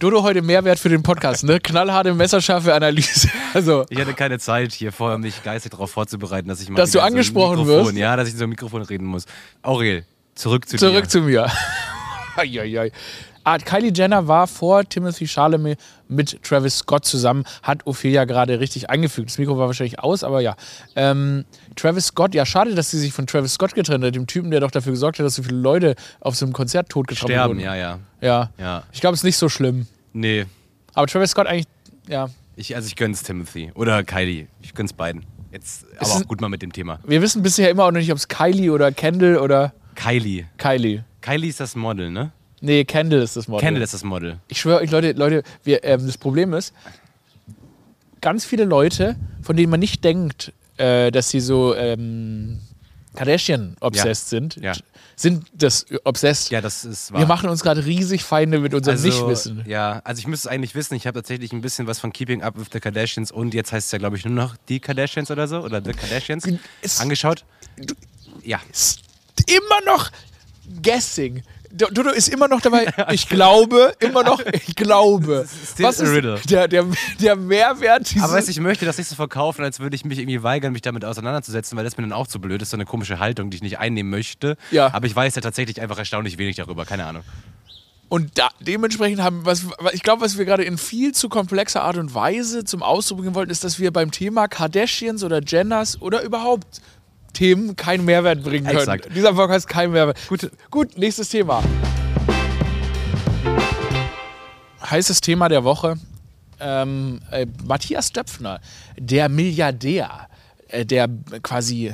Dodo 0.00 0.24
heute 0.24 0.42
Mehrwert 0.42 0.80
für 0.80 0.88
den 0.88 1.04
Podcast, 1.04 1.44
ne? 1.44 1.60
Knallharte, 1.60 2.14
messerscharfe 2.14 2.74
Analyse. 2.74 3.28
Also, 3.54 3.86
Ich 3.88 3.98
hatte 3.98 4.12
keine 4.12 4.38
Zeit, 4.38 4.72
hier 4.72 4.92
vorher 4.92 5.16
mich 5.16 5.42
geistig 5.42 5.70
darauf 5.70 5.90
vorzubereiten, 5.90 6.46
dass 6.48 6.60
ich 6.60 6.68
mal 6.68 6.76
Dass 6.76 6.90
du 6.90 6.98
so 6.98 7.04
angesprochen 7.04 7.60
Mikrofon, 7.60 7.86
wirst? 7.86 7.96
Ja, 7.96 8.14
dass 8.14 8.28
ich 8.28 8.34
in 8.34 8.38
so 8.38 8.44
ein 8.44 8.50
Mikrofon 8.50 8.82
reden 8.82 9.06
muss. 9.06 9.24
Aurel, 9.62 10.04
zurück 10.34 10.68
zu 10.68 10.76
zurück 10.76 11.04
dir. 11.04 11.08
zu 11.08 11.20
mir. 11.22 11.50
Eieiei. 12.36 12.92
Ah, 13.48 13.58
Kylie 13.58 13.92
Jenner 13.94 14.26
war 14.26 14.48
vor 14.48 14.82
Timothy 14.88 15.24
Chalamet 15.28 15.78
mit 16.08 16.42
Travis 16.42 16.78
Scott 16.78 17.04
zusammen, 17.04 17.44
hat 17.62 17.86
Ophelia 17.86 18.24
gerade 18.24 18.58
richtig 18.58 18.90
eingefügt. 18.90 19.30
Das 19.30 19.38
Mikro 19.38 19.56
war 19.56 19.68
wahrscheinlich 19.68 20.00
aus, 20.00 20.24
aber 20.24 20.40
ja. 20.40 20.56
Ähm, 20.96 21.44
Travis 21.76 22.06
Scott, 22.06 22.34
ja, 22.34 22.44
schade, 22.44 22.74
dass 22.74 22.90
sie 22.90 22.98
sich 22.98 23.12
von 23.12 23.28
Travis 23.28 23.52
Scott 23.54 23.74
getrennt 23.76 24.02
hat, 24.04 24.16
dem 24.16 24.26
Typen, 24.26 24.50
der 24.50 24.58
doch 24.58 24.72
dafür 24.72 24.90
gesorgt 24.90 25.20
hat, 25.20 25.26
dass 25.26 25.36
so 25.36 25.44
viele 25.44 25.58
Leute 25.58 25.94
auf 26.18 26.34
so 26.34 26.44
einem 26.44 26.52
Konzert 26.54 26.88
Sterben, 26.90 27.54
wurden. 27.54 27.60
ja, 27.60 27.76
ja. 27.76 27.98
Ja. 28.20 28.50
Ja. 28.58 28.82
Ich 28.92 29.00
glaube, 29.00 29.14
es 29.14 29.20
ist 29.20 29.24
nicht 29.24 29.36
so 29.36 29.48
schlimm. 29.48 29.86
Nee, 30.12 30.46
Aber 30.94 31.06
Travis 31.06 31.30
Scott 31.30 31.46
eigentlich, 31.46 31.66
ja. 32.08 32.28
ich, 32.56 32.74
also 32.74 32.88
ich 32.88 32.96
gönn's 32.96 33.22
Timothy. 33.22 33.70
Oder 33.76 34.02
Kylie. 34.02 34.48
Ich 34.60 34.74
gönn's 34.74 34.92
beiden. 34.92 35.24
Jetzt 35.52 35.84
aber 35.92 36.02
Es 36.02 36.10
auch 36.10 36.20
ist- 36.22 36.26
gut 36.28 36.40
mal 36.40 36.48
mit 36.48 36.62
dem 36.62 36.72
Thema. 36.72 36.98
Wir 37.06 37.22
wissen 37.22 37.42
bisher 37.44 37.70
immer 37.70 37.84
auch 37.84 37.92
noch 37.92 38.00
nicht, 38.00 38.10
ob 38.10 38.18
es 38.18 38.26
Kylie 38.26 38.72
oder 38.72 38.90
Kendall 38.90 39.36
oder 39.38 39.72
Kylie. 39.94 40.46
Kylie. 40.58 41.04
Kylie 41.20 41.48
ist 41.48 41.60
das 41.60 41.76
Model, 41.76 42.10
ne? 42.10 42.32
Nee, 42.60 42.84
Kendall 42.84 43.20
ist 43.22 43.36
das 43.36 43.48
Model. 43.48 43.64
Kendall 43.64 43.82
ist 43.82 43.94
das 43.94 44.02
Model. 44.04 44.38
Ich 44.48 44.60
schwöre 44.60 44.80
euch, 44.80 44.90
Leute, 44.90 45.12
Leute, 45.12 45.42
wir, 45.64 45.84
ähm, 45.84 46.06
das 46.06 46.16
Problem 46.18 46.52
ist, 46.54 46.72
ganz 48.20 48.44
viele 48.44 48.64
Leute, 48.64 49.16
von 49.42 49.56
denen 49.56 49.70
man 49.70 49.80
nicht 49.80 50.02
denkt, 50.04 50.52
äh, 50.78 51.10
dass 51.10 51.30
sie 51.30 51.40
so 51.40 51.74
ähm, 51.74 52.58
Kardashian-obsessed 53.14 54.28
sind, 54.28 54.56
Ja. 54.56 54.72
sind 55.16 55.46
das 55.54 55.86
obsessed. 56.04 56.50
Ja, 56.50 56.60
das 56.60 56.84
ist 56.84 57.12
wahr. 57.12 57.20
wir 57.20 57.26
machen 57.26 57.48
uns 57.48 57.62
gerade 57.62 57.84
riesig 57.84 58.24
Feinde 58.24 58.58
mit 58.58 58.74
unserem 58.74 58.96
also, 58.96 59.06
Nichtwissen. 59.08 59.64
Ja, 59.66 60.00
also 60.04 60.18
ich 60.20 60.26
müsste 60.26 60.48
es 60.48 60.52
eigentlich 60.52 60.74
wissen. 60.74 60.94
Ich 60.94 61.06
habe 61.06 61.18
tatsächlich 61.18 61.52
ein 61.52 61.60
bisschen 61.60 61.86
was 61.86 61.98
von 61.98 62.12
Keeping 62.12 62.42
Up 62.42 62.58
with 62.58 62.68
the 62.72 62.80
Kardashians 62.80 63.30
und 63.32 63.54
jetzt 63.54 63.72
heißt 63.72 63.86
es 63.86 63.92
ja, 63.92 63.98
glaube 63.98 64.16
ich, 64.16 64.24
nur 64.24 64.34
noch 64.34 64.56
die 64.68 64.80
Kardashians 64.80 65.30
oder 65.30 65.48
so. 65.48 65.60
Oder 65.60 65.82
The 65.84 65.92
Kardashians. 65.92 66.44
Es- 66.82 67.00
angeschaut. 67.00 67.44
Ja. 68.42 68.60
Ist 68.70 69.00
immer 69.46 69.92
noch 69.92 70.10
guessing. 70.82 71.42
Do- 71.76 71.88
Dodo 71.92 72.10
ist 72.10 72.28
immer 72.28 72.48
noch 72.48 72.60
dabei. 72.60 72.86
Ich 73.12 73.28
glaube, 73.28 73.92
immer 74.00 74.22
noch, 74.22 74.40
ich 74.66 74.74
glaube. 74.76 75.46
still 75.72 75.84
Was 75.86 76.00
ist 76.00 76.10
riddle. 76.10 76.40
der, 76.48 76.68
der, 76.68 76.84
der 77.20 77.36
Mehrwert 77.36 78.10
dieses 78.10 78.22
Aber 78.22 78.32
weißt, 78.34 78.48
du, 78.48 78.52
ich 78.52 78.60
möchte 78.60 78.84
das 78.86 78.98
nicht 78.98 79.08
so 79.08 79.14
verkaufen, 79.14 79.62
als 79.64 79.78
würde 79.80 79.94
ich 79.96 80.04
mich 80.04 80.18
irgendwie 80.18 80.42
weigern, 80.42 80.72
mich 80.72 80.82
damit 80.82 81.04
auseinanderzusetzen, 81.04 81.76
weil 81.76 81.84
das 81.84 81.96
mir 81.96 82.02
dann 82.04 82.12
auch 82.12 82.26
zu 82.26 82.40
blöd 82.40 82.62
ist. 82.62 82.70
So 82.70 82.76
eine 82.76 82.86
komische 82.86 83.18
Haltung, 83.18 83.50
die 83.50 83.56
ich 83.56 83.62
nicht 83.62 83.78
einnehmen 83.78 84.10
möchte. 84.10 84.56
Ja. 84.70 84.92
Aber 84.94 85.06
ich 85.06 85.14
weiß 85.14 85.34
ja 85.34 85.42
tatsächlich 85.42 85.80
einfach 85.80 85.98
erstaunlich 85.98 86.38
wenig 86.38 86.56
darüber. 86.56 86.84
Keine 86.84 87.04
Ahnung. 87.06 87.22
Und 88.08 88.38
da, 88.38 88.50
dementsprechend 88.60 89.20
haben, 89.20 89.44
was- 89.44 89.66
ich 89.92 90.02
glaube, 90.02 90.22
was 90.22 90.38
wir 90.38 90.44
gerade 90.44 90.62
in 90.62 90.78
viel 90.78 91.12
zu 91.12 91.28
komplexer 91.28 91.82
Art 91.82 91.96
und 91.96 92.14
Weise 92.14 92.62
zum 92.64 92.82
Ausdruck 92.82 93.18
bringen 93.18 93.34
wollten, 93.34 93.50
ist, 93.50 93.64
dass 93.64 93.80
wir 93.80 93.92
beim 93.92 94.12
Thema 94.12 94.46
Kardashians 94.46 95.24
oder 95.24 95.42
Jenners 95.42 96.00
oder 96.00 96.22
überhaupt 96.22 96.80
Themen 97.36 97.76
keinen 97.76 98.06
Mehrwert 98.06 98.42
bringen 98.42 98.64
können. 98.64 98.78
Exakt. 98.78 99.14
Dieser 99.14 99.34
Podcast 99.34 99.68
keinen 99.68 99.92
Mehrwert. 99.92 100.18
Gut, 100.28 100.50
gut, 100.70 100.96
nächstes 100.96 101.28
Thema. 101.28 101.62
Heißes 104.90 105.20
Thema 105.20 105.50
der 105.50 105.62
Woche. 105.62 105.96
Ähm, 106.58 107.20
äh, 107.30 107.46
Matthias 107.66 108.12
Döpfner, 108.12 108.60
der 108.98 109.28
Milliardär, 109.28 110.28
äh, 110.68 110.86
der 110.86 111.08
quasi 111.42 111.92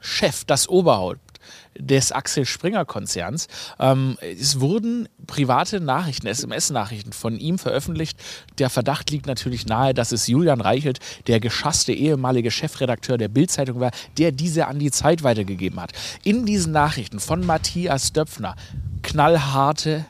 Chef, 0.00 0.44
das 0.44 0.68
Oberhaupt 0.68 1.31
des 1.78 2.12
Axel 2.12 2.44
Springer 2.44 2.84
Konzerns. 2.84 3.48
Ähm, 3.78 4.16
es 4.20 4.60
wurden 4.60 5.08
private 5.26 5.80
Nachrichten, 5.80 6.26
SMS-Nachrichten 6.26 7.12
von 7.12 7.38
ihm 7.38 7.58
veröffentlicht. 7.58 8.18
Der 8.58 8.70
Verdacht 8.70 9.10
liegt 9.10 9.26
natürlich 9.26 9.66
nahe, 9.66 9.94
dass 9.94 10.12
es 10.12 10.26
Julian 10.26 10.60
Reichelt, 10.60 10.98
der 11.26 11.40
geschasste 11.40 11.92
ehemalige 11.92 12.50
Chefredakteur 12.50 13.18
der 13.18 13.28
Bild-Zeitung 13.28 13.80
war, 13.80 13.90
der 14.18 14.32
diese 14.32 14.66
an 14.66 14.78
die 14.78 14.90
Zeit 14.90 15.22
weitergegeben 15.22 15.80
hat. 15.80 15.92
In 16.24 16.46
diesen 16.46 16.72
Nachrichten 16.72 17.20
von 17.20 17.44
Matthias 17.44 18.12
Döpfner 18.12 18.56
knallharte 19.02 20.06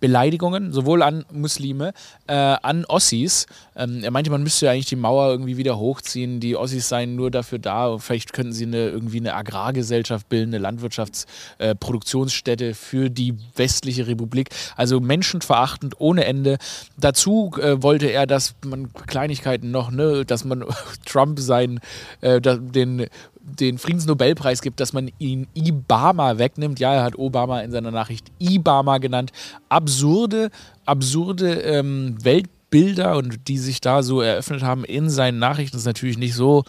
Beleidigungen, 0.00 0.72
sowohl 0.72 1.02
an 1.02 1.24
Muslime, 1.30 1.92
äh, 2.26 2.34
an 2.34 2.84
Ossis. 2.86 3.46
Ähm, 3.76 4.02
er 4.02 4.10
meinte, 4.10 4.30
man 4.30 4.42
müsste 4.42 4.66
ja 4.66 4.72
eigentlich 4.72 4.86
die 4.86 4.96
Mauer 4.96 5.30
irgendwie 5.30 5.56
wieder 5.56 5.78
hochziehen. 5.78 6.40
Die 6.40 6.56
Ossis 6.56 6.88
seien 6.88 7.16
nur 7.16 7.30
dafür 7.30 7.58
da. 7.58 7.98
Vielleicht 7.98 8.32
könnten 8.32 8.52
sie 8.52 8.64
eine, 8.64 8.88
irgendwie 8.88 9.18
eine 9.18 9.34
Agrargesellschaft 9.34 10.28
bilden, 10.28 10.54
eine 10.54 10.62
Landwirtschaftsproduktionsstätte 10.62 12.70
äh, 12.70 12.74
für 12.74 13.10
die 13.10 13.34
westliche 13.56 14.06
Republik. 14.06 14.50
Also 14.76 15.00
menschenverachtend 15.00 16.00
ohne 16.00 16.24
Ende. 16.24 16.58
Dazu 16.96 17.52
äh, 17.60 17.82
wollte 17.82 18.06
er, 18.06 18.26
dass 18.26 18.54
man 18.64 18.92
Kleinigkeiten 18.92 19.70
noch, 19.70 19.90
ne, 19.90 20.24
dass 20.24 20.44
man 20.44 20.64
Trump 21.04 21.38
seinen, 21.38 21.80
äh, 22.22 22.40
den 22.40 23.06
den 23.42 23.78
Friedensnobelpreis 23.78 24.62
gibt, 24.62 24.80
dass 24.80 24.92
man 24.92 25.10
ihn 25.18 25.46
Ibama 25.54 26.38
wegnimmt. 26.38 26.78
Ja, 26.80 26.94
er 26.94 27.02
hat 27.02 27.18
Obama 27.18 27.60
in 27.60 27.70
seiner 27.70 27.90
Nachricht 27.90 28.30
Ibama 28.38 28.98
genannt. 28.98 29.32
Absurde, 29.68 30.50
absurde 30.84 31.60
ähm, 31.62 32.16
Weltbilder 32.22 33.16
und 33.16 33.48
die 33.48 33.58
sich 33.58 33.80
da 33.80 34.02
so 34.02 34.20
eröffnet 34.20 34.62
haben 34.62 34.84
in 34.84 35.10
seinen 35.10 35.38
Nachrichten. 35.38 35.72
Das 35.72 35.82
ist 35.82 35.86
natürlich 35.86 36.18
nicht 36.18 36.34
so 36.34 36.64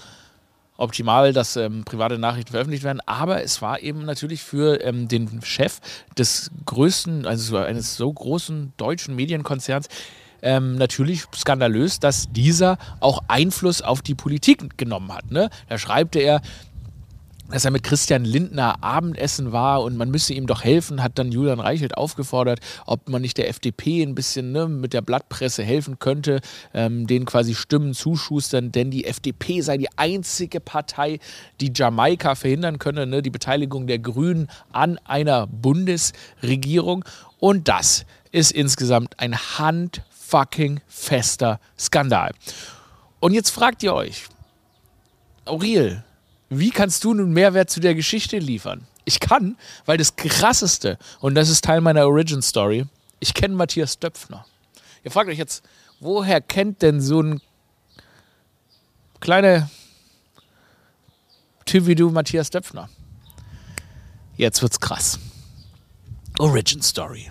optimal, 0.77 1.31
dass 1.31 1.55
ähm, 1.55 1.83
private 1.85 2.17
Nachrichten 2.17 2.51
veröffentlicht 2.51 2.83
werden, 2.83 3.01
aber 3.05 3.43
es 3.43 3.61
war 3.61 3.81
eben 3.81 4.03
natürlich 4.03 4.41
für 4.41 4.83
ähm, 4.83 5.07
den 5.07 5.41
Chef 5.43 5.79
des 6.17 6.49
größten, 6.65 7.27
also 7.27 7.57
eines 7.57 7.95
so 7.95 8.11
großen 8.11 8.73
deutschen 8.77 9.15
Medienkonzerns, 9.15 9.87
ähm, 10.41 10.75
natürlich 10.75 11.23
skandalös, 11.35 11.99
dass 11.99 12.31
dieser 12.31 12.77
auch 12.99 13.19
Einfluss 13.27 13.81
auf 13.81 14.01
die 14.01 14.15
Politik 14.15 14.77
genommen 14.77 15.13
hat. 15.13 15.31
Ne? 15.31 15.49
Da 15.69 15.77
schreibt 15.77 16.15
er, 16.15 16.41
dass 17.51 17.65
er 17.65 17.71
mit 17.71 17.83
Christian 17.83 18.23
Lindner 18.23 18.81
Abendessen 18.81 19.51
war 19.51 19.83
und 19.83 19.97
man 19.97 20.09
müsse 20.09 20.33
ihm 20.33 20.47
doch 20.47 20.63
helfen, 20.63 21.03
hat 21.03 21.19
dann 21.19 21.31
Julian 21.31 21.59
Reichelt 21.59 21.97
aufgefordert, 21.97 22.59
ob 22.85 23.09
man 23.09 23.21
nicht 23.21 23.37
der 23.37 23.49
FDP 23.49 24.01
ein 24.01 24.15
bisschen 24.15 24.51
ne, 24.51 24.67
mit 24.67 24.93
der 24.93 25.01
Blattpresse 25.01 25.63
helfen 25.63 25.99
könnte, 25.99 26.39
ähm, 26.73 27.07
denen 27.07 27.25
quasi 27.25 27.53
Stimmen 27.53 27.93
zuschustern, 27.93 28.71
denn 28.71 28.89
die 28.89 29.05
FDP 29.05 29.61
sei 29.61 29.77
die 29.77 29.89
einzige 29.97 30.59
Partei, 30.59 31.19
die 31.59 31.71
Jamaika 31.75 32.35
verhindern 32.35 32.79
könne, 32.79 33.05
ne, 33.05 33.21
die 33.21 33.29
Beteiligung 33.29 33.85
der 33.85 33.99
Grünen 33.99 34.47
an 34.71 34.97
einer 35.03 35.47
Bundesregierung. 35.47 37.03
Und 37.39 37.67
das 37.67 38.05
ist 38.31 38.51
insgesamt 38.51 39.19
ein 39.19 39.37
handfucking 40.31 40.81
fester 40.87 41.59
Skandal. 41.77 42.31
Und 43.19 43.33
jetzt 43.33 43.49
fragt 43.49 43.83
ihr 43.83 43.93
euch, 43.93 44.25
Aurel, 45.45 46.03
wie 46.49 46.71
kannst 46.71 47.03
du 47.03 47.13
nun 47.13 47.31
Mehrwert 47.31 47.69
zu 47.69 47.79
der 47.79 47.95
Geschichte 47.95 48.37
liefern? 48.39 48.87
Ich 49.05 49.19
kann, 49.19 49.57
weil 49.85 49.97
das 49.97 50.15
Krasseste, 50.15 50.97
und 51.19 51.35
das 51.35 51.49
ist 51.49 51.63
Teil 51.63 51.81
meiner 51.81 52.07
Origin 52.07 52.41
Story, 52.41 52.85
ich 53.19 53.33
kenne 53.33 53.55
Matthias 53.55 53.99
Döpfner. 53.99 54.45
Ihr 55.03 55.11
fragt 55.11 55.29
euch 55.29 55.37
jetzt, 55.37 55.63
woher 55.99 56.41
kennt 56.41 56.81
denn 56.81 57.01
so 57.01 57.21
ein 57.21 57.41
kleiner 59.19 59.69
Typ 61.65 61.85
wie 61.85 61.95
du 61.95 62.09
Matthias 62.09 62.49
Döpfner? 62.49 62.89
Jetzt 64.35 64.61
wird's 64.61 64.79
krass. 64.79 65.19
Origin 66.39 66.81
Story. 66.81 67.27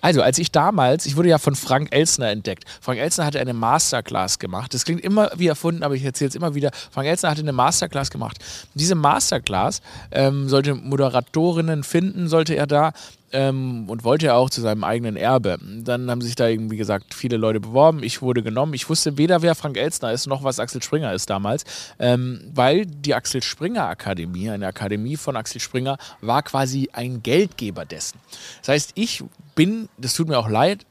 Also, 0.00 0.22
als 0.22 0.38
ich 0.38 0.52
damals, 0.52 1.06
ich 1.06 1.16
wurde 1.16 1.28
ja 1.28 1.38
von 1.38 1.54
Frank 1.54 1.88
Elsner 1.92 2.30
entdeckt. 2.30 2.64
Frank 2.80 3.00
Elsner 3.00 3.26
hatte 3.26 3.40
eine 3.40 3.54
Masterclass 3.54 4.38
gemacht. 4.38 4.72
Das 4.74 4.84
klingt 4.84 5.00
immer 5.00 5.30
wie 5.36 5.48
erfunden, 5.48 5.82
aber 5.82 5.94
ich 5.94 6.04
erzähle 6.04 6.28
es 6.28 6.34
immer 6.34 6.54
wieder. 6.54 6.70
Frank 6.90 7.08
Elsner 7.08 7.30
hatte 7.30 7.40
eine 7.40 7.52
Masterclass 7.52 8.10
gemacht. 8.10 8.38
Diese 8.74 8.94
Masterclass 8.94 9.80
ähm, 10.10 10.48
sollte 10.48 10.74
Moderatorinnen 10.74 11.82
finden, 11.82 12.28
sollte 12.28 12.54
er 12.54 12.66
da 12.66 12.92
ähm, 13.32 13.88
und 13.88 14.04
wollte 14.04 14.26
er 14.26 14.36
auch 14.36 14.50
zu 14.50 14.60
seinem 14.60 14.84
eigenen 14.84 15.16
Erbe. 15.16 15.58
Dann 15.60 16.10
haben 16.10 16.22
sich 16.22 16.34
da 16.34 16.48
irgendwie 16.48 16.76
gesagt 16.76 17.14
viele 17.14 17.36
Leute 17.36 17.60
beworben. 17.60 18.02
Ich 18.02 18.22
wurde 18.22 18.42
genommen. 18.42 18.74
Ich 18.74 18.88
wusste 18.88 19.18
weder, 19.18 19.42
wer 19.42 19.54
Frank 19.54 19.76
Elsner 19.76 20.12
ist, 20.12 20.26
noch 20.26 20.44
was 20.44 20.58
Axel 20.60 20.82
Springer 20.82 21.12
ist 21.12 21.28
damals, 21.28 21.64
ähm, 21.98 22.40
weil 22.54 22.86
die 22.86 23.14
Axel 23.14 23.42
Springer 23.42 23.88
Akademie, 23.88 24.50
eine 24.50 24.66
Akademie 24.66 25.16
von 25.16 25.36
Axel 25.36 25.60
Springer, 25.60 25.98
war 26.20 26.42
quasi 26.42 26.88
ein 26.92 27.22
Geldgeber 27.22 27.84
dessen. 27.84 28.18
Das 28.60 28.68
heißt, 28.68 28.92
ich 28.94 29.22
bin, 29.54 29.88
das 29.98 30.14
tut 30.14 30.28
mir 30.28 30.38
auch 30.38 30.48
leid, 30.48 30.86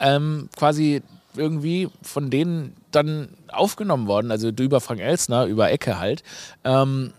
ähm, 0.00 0.48
quasi 0.56 1.02
irgendwie 1.36 1.88
von 2.02 2.30
denen 2.30 2.74
dann 2.90 3.28
aufgenommen 3.52 4.08
worden, 4.08 4.30
also 4.30 4.48
über 4.48 4.80
Frank 4.80 5.00
Elsner, 5.00 5.44
über 5.46 5.70
Ecke 5.70 5.98
halt. 5.98 6.24
Ähm, 6.64 7.12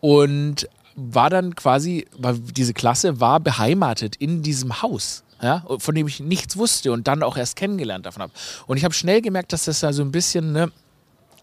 und 0.00 0.68
war 0.96 1.30
dann 1.30 1.54
quasi, 1.54 2.06
war, 2.16 2.34
diese 2.34 2.74
Klasse 2.74 3.20
war 3.20 3.40
beheimatet 3.40 4.16
in 4.16 4.42
diesem 4.42 4.82
Haus. 4.82 5.22
Ja, 5.42 5.62
von 5.78 5.94
dem 5.94 6.06
ich 6.06 6.20
nichts 6.20 6.56
wusste 6.56 6.90
und 6.92 7.06
dann 7.06 7.22
auch 7.22 7.36
erst 7.36 7.56
kennengelernt 7.56 8.06
davon 8.06 8.22
habe. 8.22 8.32
Und 8.66 8.78
ich 8.78 8.84
habe 8.84 8.94
schnell 8.94 9.20
gemerkt, 9.20 9.52
dass 9.52 9.64
das 9.66 9.80
da 9.80 9.92
so 9.92 10.02
ein 10.02 10.10
bisschen, 10.10 10.52
ne, 10.52 10.70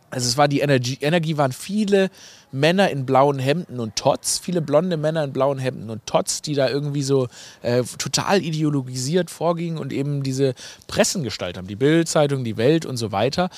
also 0.09 0.27
es 0.27 0.37
war 0.37 0.47
die 0.47 0.61
Energie, 0.61 0.97
Energie 1.01 1.37
waren 1.37 1.51
viele 1.51 2.09
Männer 2.51 2.89
in 2.89 3.05
blauen 3.05 3.39
Hemden 3.39 3.79
und 3.79 3.95
Tots, 3.95 4.39
viele 4.39 4.61
blonde 4.61 4.97
Männer 4.97 5.23
in 5.23 5.33
blauen 5.33 5.59
Hemden 5.59 5.89
und 5.89 6.05
Tots, 6.05 6.41
die 6.41 6.53
da 6.53 6.69
irgendwie 6.69 7.03
so 7.03 7.27
äh, 7.61 7.83
total 7.97 8.41
ideologisiert 8.41 9.29
vorgingen 9.29 9.77
und 9.77 9.93
eben 9.93 10.23
diese 10.23 10.53
Pressen 10.87 11.23
gestaltet 11.23 11.57
haben, 11.57 11.67
die 11.67 11.75
Bildzeitung, 11.75 12.43
die 12.43 12.57
Welt 12.57 12.85
und 12.85 12.97
so 12.97 13.11
weiter. 13.11 13.49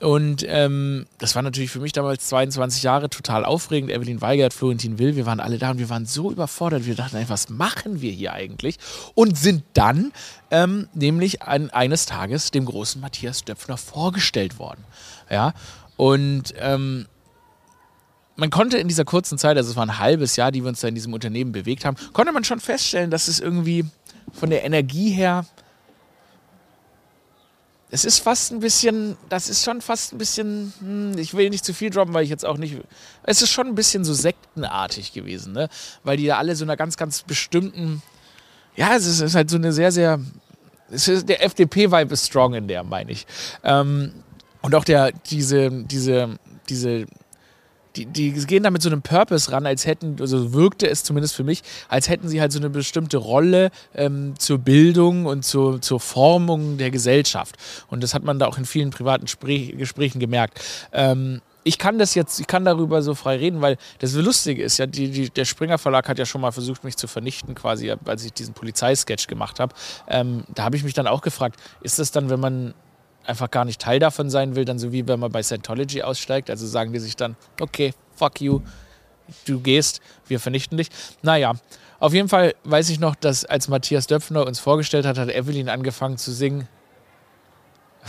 Und 0.00 0.46
ähm, 0.48 1.06
das 1.18 1.34
war 1.34 1.42
natürlich 1.42 1.70
für 1.70 1.78
mich 1.78 1.92
damals 1.92 2.26
22 2.28 2.82
Jahre 2.82 3.10
total 3.10 3.44
aufregend. 3.44 3.90
Evelyn 3.90 4.22
Weigert, 4.22 4.54
Florentin 4.54 4.98
Will, 4.98 5.14
wir 5.14 5.26
waren 5.26 5.40
alle 5.40 5.58
da 5.58 5.72
und 5.72 5.78
wir 5.78 5.90
waren 5.90 6.06
so 6.06 6.30
überfordert. 6.30 6.86
Wir 6.86 6.94
dachten, 6.94 7.22
was 7.28 7.50
machen 7.50 8.00
wir 8.00 8.10
hier 8.10 8.32
eigentlich? 8.32 8.78
Und 9.14 9.36
sind 9.36 9.62
dann 9.74 10.12
ähm, 10.50 10.88
nämlich 10.94 11.42
an, 11.42 11.68
eines 11.68 12.06
Tages 12.06 12.50
dem 12.50 12.64
großen 12.64 12.98
Matthias 12.98 13.44
Döpfner 13.44 13.76
vorgestellt 13.76 14.58
worden. 14.58 14.84
Ja, 15.30 15.52
und 15.98 16.54
ähm, 16.58 17.06
man 18.40 18.50
konnte 18.50 18.78
in 18.78 18.88
dieser 18.88 19.04
kurzen 19.04 19.38
Zeit, 19.38 19.56
also 19.56 19.70
es 19.70 19.76
war 19.76 19.84
ein 19.84 19.98
halbes 19.98 20.34
Jahr, 20.36 20.50
die 20.50 20.62
wir 20.62 20.68
uns 20.68 20.80
da 20.80 20.88
in 20.88 20.94
diesem 20.94 21.12
Unternehmen 21.12 21.52
bewegt 21.52 21.84
haben, 21.84 21.96
konnte 22.12 22.32
man 22.32 22.42
schon 22.42 22.58
feststellen, 22.58 23.10
dass 23.10 23.28
es 23.28 23.38
irgendwie 23.38 23.84
von 24.32 24.50
der 24.50 24.64
Energie 24.64 25.10
her 25.10 25.44
es 27.92 28.04
ist 28.04 28.20
fast 28.20 28.52
ein 28.52 28.60
bisschen, 28.60 29.16
das 29.28 29.48
ist 29.48 29.64
schon 29.64 29.80
fast 29.80 30.12
ein 30.12 30.18
bisschen, 30.18 30.72
hm, 30.78 31.18
ich 31.18 31.34
will 31.34 31.50
nicht 31.50 31.64
zu 31.64 31.74
viel 31.74 31.90
droppen, 31.90 32.14
weil 32.14 32.22
ich 32.22 32.30
jetzt 32.30 32.46
auch 32.46 32.56
nicht, 32.56 32.76
es 33.24 33.42
ist 33.42 33.50
schon 33.50 33.66
ein 33.66 33.74
bisschen 33.74 34.04
so 34.04 34.14
sektenartig 34.14 35.12
gewesen, 35.12 35.52
ne? 35.52 35.68
Weil 36.04 36.16
die 36.16 36.26
da 36.26 36.38
alle 36.38 36.54
so 36.54 36.64
einer 36.64 36.76
ganz, 36.76 36.96
ganz 36.96 37.22
bestimmten, 37.22 38.00
ja, 38.76 38.94
es 38.94 39.06
ist, 39.06 39.34
halt 39.34 39.50
so 39.50 39.56
eine 39.56 39.72
sehr, 39.72 39.90
sehr, 39.90 40.20
ist, 40.88 41.28
der 41.28 41.44
FDP-Vibe 41.44 42.12
ist 42.12 42.26
strong 42.28 42.54
in 42.54 42.68
der, 42.68 42.84
meine 42.84 43.10
ich. 43.10 43.26
Ähm, 43.64 44.12
und 44.62 44.74
auch 44.76 44.84
der, 44.84 45.10
diese, 45.10 45.70
diese, 45.82 46.38
diese 46.68 47.06
die, 47.96 48.06
die 48.06 48.32
gehen 48.32 48.62
da 48.62 48.70
mit 48.70 48.82
so 48.82 48.88
einem 48.88 49.02
Purpose 49.02 49.50
ran, 49.50 49.66
als 49.66 49.86
hätten, 49.86 50.16
also 50.20 50.52
wirkte 50.52 50.88
es 50.88 51.02
zumindest 51.02 51.34
für 51.34 51.44
mich, 51.44 51.62
als 51.88 52.08
hätten 52.08 52.28
sie 52.28 52.40
halt 52.40 52.52
so 52.52 52.58
eine 52.58 52.70
bestimmte 52.70 53.16
Rolle 53.16 53.70
ähm, 53.94 54.34
zur 54.38 54.58
Bildung 54.58 55.26
und 55.26 55.44
zur, 55.44 55.80
zur 55.80 56.00
Formung 56.00 56.78
der 56.78 56.90
Gesellschaft. 56.90 57.56
Und 57.88 58.02
das 58.02 58.14
hat 58.14 58.22
man 58.22 58.38
da 58.38 58.46
auch 58.46 58.58
in 58.58 58.64
vielen 58.64 58.90
privaten 58.90 59.26
Sprech 59.26 59.76
Gesprächen 59.76 60.20
gemerkt. 60.20 60.60
Ähm, 60.92 61.40
ich 61.62 61.78
kann 61.78 61.98
das 61.98 62.14
jetzt, 62.14 62.40
ich 62.40 62.46
kann 62.46 62.64
darüber 62.64 63.02
so 63.02 63.14
frei 63.14 63.36
reden, 63.36 63.60
weil 63.60 63.76
das 63.98 64.14
Lustige 64.14 64.62
ist 64.62 64.78
ja, 64.78 64.86
die, 64.86 65.10
die, 65.10 65.30
der 65.30 65.44
Springer 65.44 65.78
Verlag 65.78 66.08
hat 66.08 66.18
ja 66.18 66.24
schon 66.24 66.40
mal 66.40 66.52
versucht, 66.52 66.84
mich 66.84 66.96
zu 66.96 67.06
vernichten, 67.06 67.54
quasi, 67.54 67.94
als 68.04 68.24
ich 68.24 68.32
diesen 68.32 68.54
Polizeisketch 68.54 69.26
gemacht 69.26 69.60
habe. 69.60 69.74
Ähm, 70.08 70.44
da 70.54 70.64
habe 70.64 70.76
ich 70.76 70.84
mich 70.84 70.94
dann 70.94 71.06
auch 71.06 71.20
gefragt, 71.20 71.60
ist 71.82 71.98
das 71.98 72.12
dann, 72.12 72.30
wenn 72.30 72.40
man 72.40 72.74
einfach 73.30 73.50
gar 73.50 73.64
nicht 73.64 73.80
Teil 73.80 73.98
davon 73.98 74.28
sein 74.28 74.56
will, 74.56 74.64
dann 74.64 74.78
so 74.78 74.92
wie 74.92 75.06
wenn 75.08 75.20
man 75.20 75.32
bei 75.32 75.42
Scientology 75.42 76.02
aussteigt. 76.02 76.50
Also 76.50 76.66
sagen 76.66 76.92
die 76.92 76.98
sich 76.98 77.16
dann, 77.16 77.36
okay, 77.60 77.94
fuck 78.14 78.40
you, 78.40 78.60
du 79.46 79.60
gehst, 79.60 80.00
wir 80.26 80.40
vernichten 80.40 80.76
dich. 80.76 80.88
Naja, 81.22 81.54
auf 81.98 82.12
jeden 82.12 82.28
Fall 82.28 82.54
weiß 82.64 82.90
ich 82.90 83.00
noch, 83.00 83.14
dass 83.14 83.44
als 83.44 83.68
Matthias 83.68 84.06
Döpfner 84.06 84.46
uns 84.46 84.58
vorgestellt 84.60 85.06
hat, 85.06 85.18
hat 85.18 85.28
Evelyn 85.28 85.68
angefangen 85.68 86.18
zu 86.18 86.32
singen. 86.32 86.68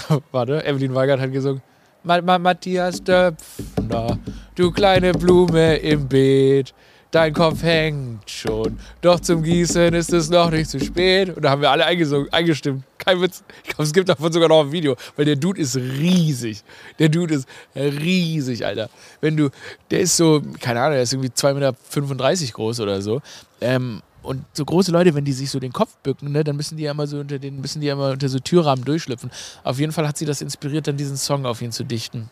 Warte, 0.32 0.66
Evelyn 0.66 0.96
Weigert 0.96 1.20
hat 1.20 1.32
gesungen. 1.32 1.62
Matthias 2.04 3.04
Döpfner, 3.04 4.18
du 4.56 4.72
kleine 4.72 5.12
Blume 5.12 5.76
im 5.78 6.08
Beet 6.08 6.74
dein 7.12 7.34
Kopf 7.34 7.62
hängt 7.62 8.30
schon. 8.30 8.80
Doch 9.02 9.20
zum 9.20 9.44
Gießen 9.44 9.94
ist 9.94 10.12
es 10.14 10.30
noch 10.30 10.50
nicht 10.50 10.70
zu 10.70 10.80
spät. 10.80 11.36
Und 11.36 11.44
da 11.44 11.52
haben 11.52 11.62
wir 11.62 11.70
alle 11.70 11.86
eingestimmt. 11.86 12.84
Kein 12.98 13.22
Witz. 13.22 13.44
Ich 13.64 13.70
glaube, 13.70 13.84
es 13.84 13.94
gibt 13.94 14.10
davon 14.10 14.32
sogar 14.32 14.50
noch 14.50 14.62
ein 14.62 14.72
Video, 14.72 14.96
weil 15.16 15.26
der 15.26 15.36
Dude 15.36 15.60
ist 15.60 15.76
riesig. 15.76 16.64
Der 17.00 17.10
Dude 17.10 17.36
ist 17.36 17.48
riesig, 17.76 18.66
Alter. 18.66 18.90
Wenn 19.20 19.38
du, 19.38 19.50
der 19.90 20.02
ist 20.02 20.18
so, 20.18 20.42
keine 20.60 20.82
Ahnung, 20.82 20.94
der 20.94 21.04
ist 21.04 21.14
irgendwie 21.14 21.30
2,35 21.30 21.54
Meter 21.54 22.54
groß 22.54 22.80
oder 22.80 23.02
so. 23.02 23.22
Ähm, 23.60 24.02
und 24.24 24.46
so 24.54 24.66
große 24.66 24.92
Leute, 24.92 25.16
wenn 25.16 25.26
die 25.26 25.34
sich 25.34 25.50
so 25.50 25.60
den 25.60 25.74
Kopf 25.74 25.98
bücken, 26.04 26.32
ne, 26.32 26.44
dann 26.44 26.56
müssen 26.56 26.78
die 26.78 26.84
ja 26.84 26.92
immer 26.92 27.08
so 27.08 27.20
unter 27.20 27.40
den, 27.40 27.60
müssen 27.60 27.82
die 27.82 27.88
ja 27.88 27.94
immer 27.94 28.12
unter 28.12 28.30
so 28.30 28.38
Türrahmen 28.38 28.86
durchschlüpfen. 28.86 29.32
Auf 29.64 29.80
jeden 29.80 29.92
Fall 29.92 30.08
hat 30.08 30.18
sie 30.18 30.26
das 30.26 30.42
inspiriert, 30.42 30.88
dann 30.88 30.98
diesen 30.98 31.18
Song 31.18 31.46
auf 31.48 31.62
ihn 31.62 31.72
zu 31.72 31.84
dichten. 31.84 32.30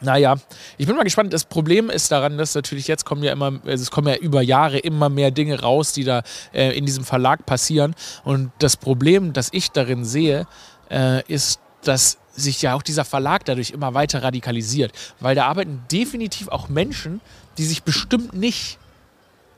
Naja, 0.00 0.36
ich 0.76 0.86
bin 0.86 0.94
mal 0.94 1.02
gespannt. 1.02 1.32
Das 1.32 1.44
Problem 1.44 1.90
ist 1.90 2.12
daran, 2.12 2.38
dass 2.38 2.54
natürlich 2.54 2.86
jetzt 2.86 3.04
kommen 3.04 3.22
ja 3.24 3.32
immer, 3.32 3.60
also 3.66 3.82
es 3.82 3.90
kommen 3.90 4.08
ja 4.08 4.16
über 4.16 4.42
Jahre 4.42 4.78
immer 4.78 5.08
mehr 5.08 5.30
Dinge 5.30 5.60
raus, 5.60 5.92
die 5.92 6.04
da 6.04 6.22
äh, 6.52 6.76
in 6.76 6.86
diesem 6.86 7.04
Verlag 7.04 7.46
passieren. 7.46 7.94
Und 8.24 8.52
das 8.60 8.76
Problem, 8.76 9.32
das 9.32 9.48
ich 9.52 9.72
darin 9.72 10.04
sehe, 10.04 10.46
äh, 10.90 11.22
ist, 11.26 11.60
dass 11.82 12.18
sich 12.32 12.62
ja 12.62 12.74
auch 12.74 12.82
dieser 12.82 13.04
Verlag 13.04 13.44
dadurch 13.44 13.70
immer 13.70 13.94
weiter 13.94 14.22
radikalisiert. 14.22 14.92
Weil 15.18 15.34
da 15.34 15.46
arbeiten 15.46 15.82
definitiv 15.90 16.48
auch 16.48 16.68
Menschen, 16.68 17.20
die 17.56 17.64
sich 17.64 17.82
bestimmt 17.82 18.34
nicht 18.34 18.78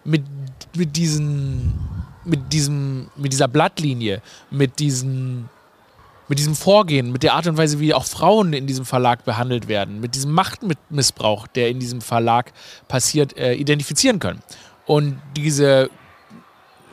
mit, 0.04 0.24
mit 0.74 0.96
diesen, 0.96 1.78
mit 2.24 2.52
diesem, 2.52 3.10
mit 3.16 3.32
dieser 3.32 3.48
Blattlinie, 3.48 4.22
mit 4.50 4.78
diesen 4.78 5.50
mit 6.30 6.38
diesem 6.38 6.54
Vorgehen, 6.54 7.10
mit 7.10 7.24
der 7.24 7.34
Art 7.34 7.48
und 7.48 7.56
Weise, 7.56 7.80
wie 7.80 7.92
auch 7.92 8.04
Frauen 8.04 8.52
in 8.52 8.68
diesem 8.68 8.84
Verlag 8.84 9.24
behandelt 9.24 9.66
werden, 9.66 10.00
mit 10.00 10.14
diesem 10.14 10.30
Machtmissbrauch, 10.30 11.48
der 11.48 11.70
in 11.70 11.80
diesem 11.80 12.00
Verlag 12.00 12.52
passiert, 12.86 13.36
äh, 13.36 13.54
identifizieren 13.54 14.20
können. 14.20 14.38
Und 14.86 15.20
diese 15.36 15.90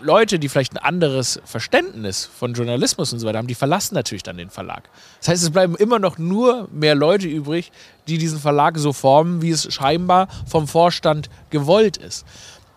Leute, 0.02 0.40
die 0.40 0.50
vielleicht 0.50 0.74
ein 0.74 0.84
anderes 0.84 1.40
Verständnis 1.46 2.26
von 2.26 2.56
Journalismus 2.56 3.14
und 3.14 3.20
so 3.20 3.28
weiter 3.28 3.38
haben, 3.38 3.48
die 3.48 3.54
verlassen 3.54 3.94
natürlich 3.94 4.24
dann 4.24 4.38
den 4.38 4.50
Verlag. 4.50 4.90
Das 5.20 5.28
heißt, 5.28 5.44
es 5.44 5.52
bleiben 5.52 5.76
immer 5.76 6.00
noch 6.00 6.18
nur 6.18 6.68
mehr 6.72 6.96
Leute 6.96 7.28
übrig, 7.28 7.72
die 8.08 8.18
diesen 8.18 8.40
Verlag 8.40 8.80
so 8.80 8.92
formen, 8.92 9.44
wie 9.44 9.52
es 9.52 9.72
scheinbar 9.72 10.30
vom 10.48 10.68
Vorstand 10.68 11.30
gewollt 11.52 11.98
ist. 11.98 12.26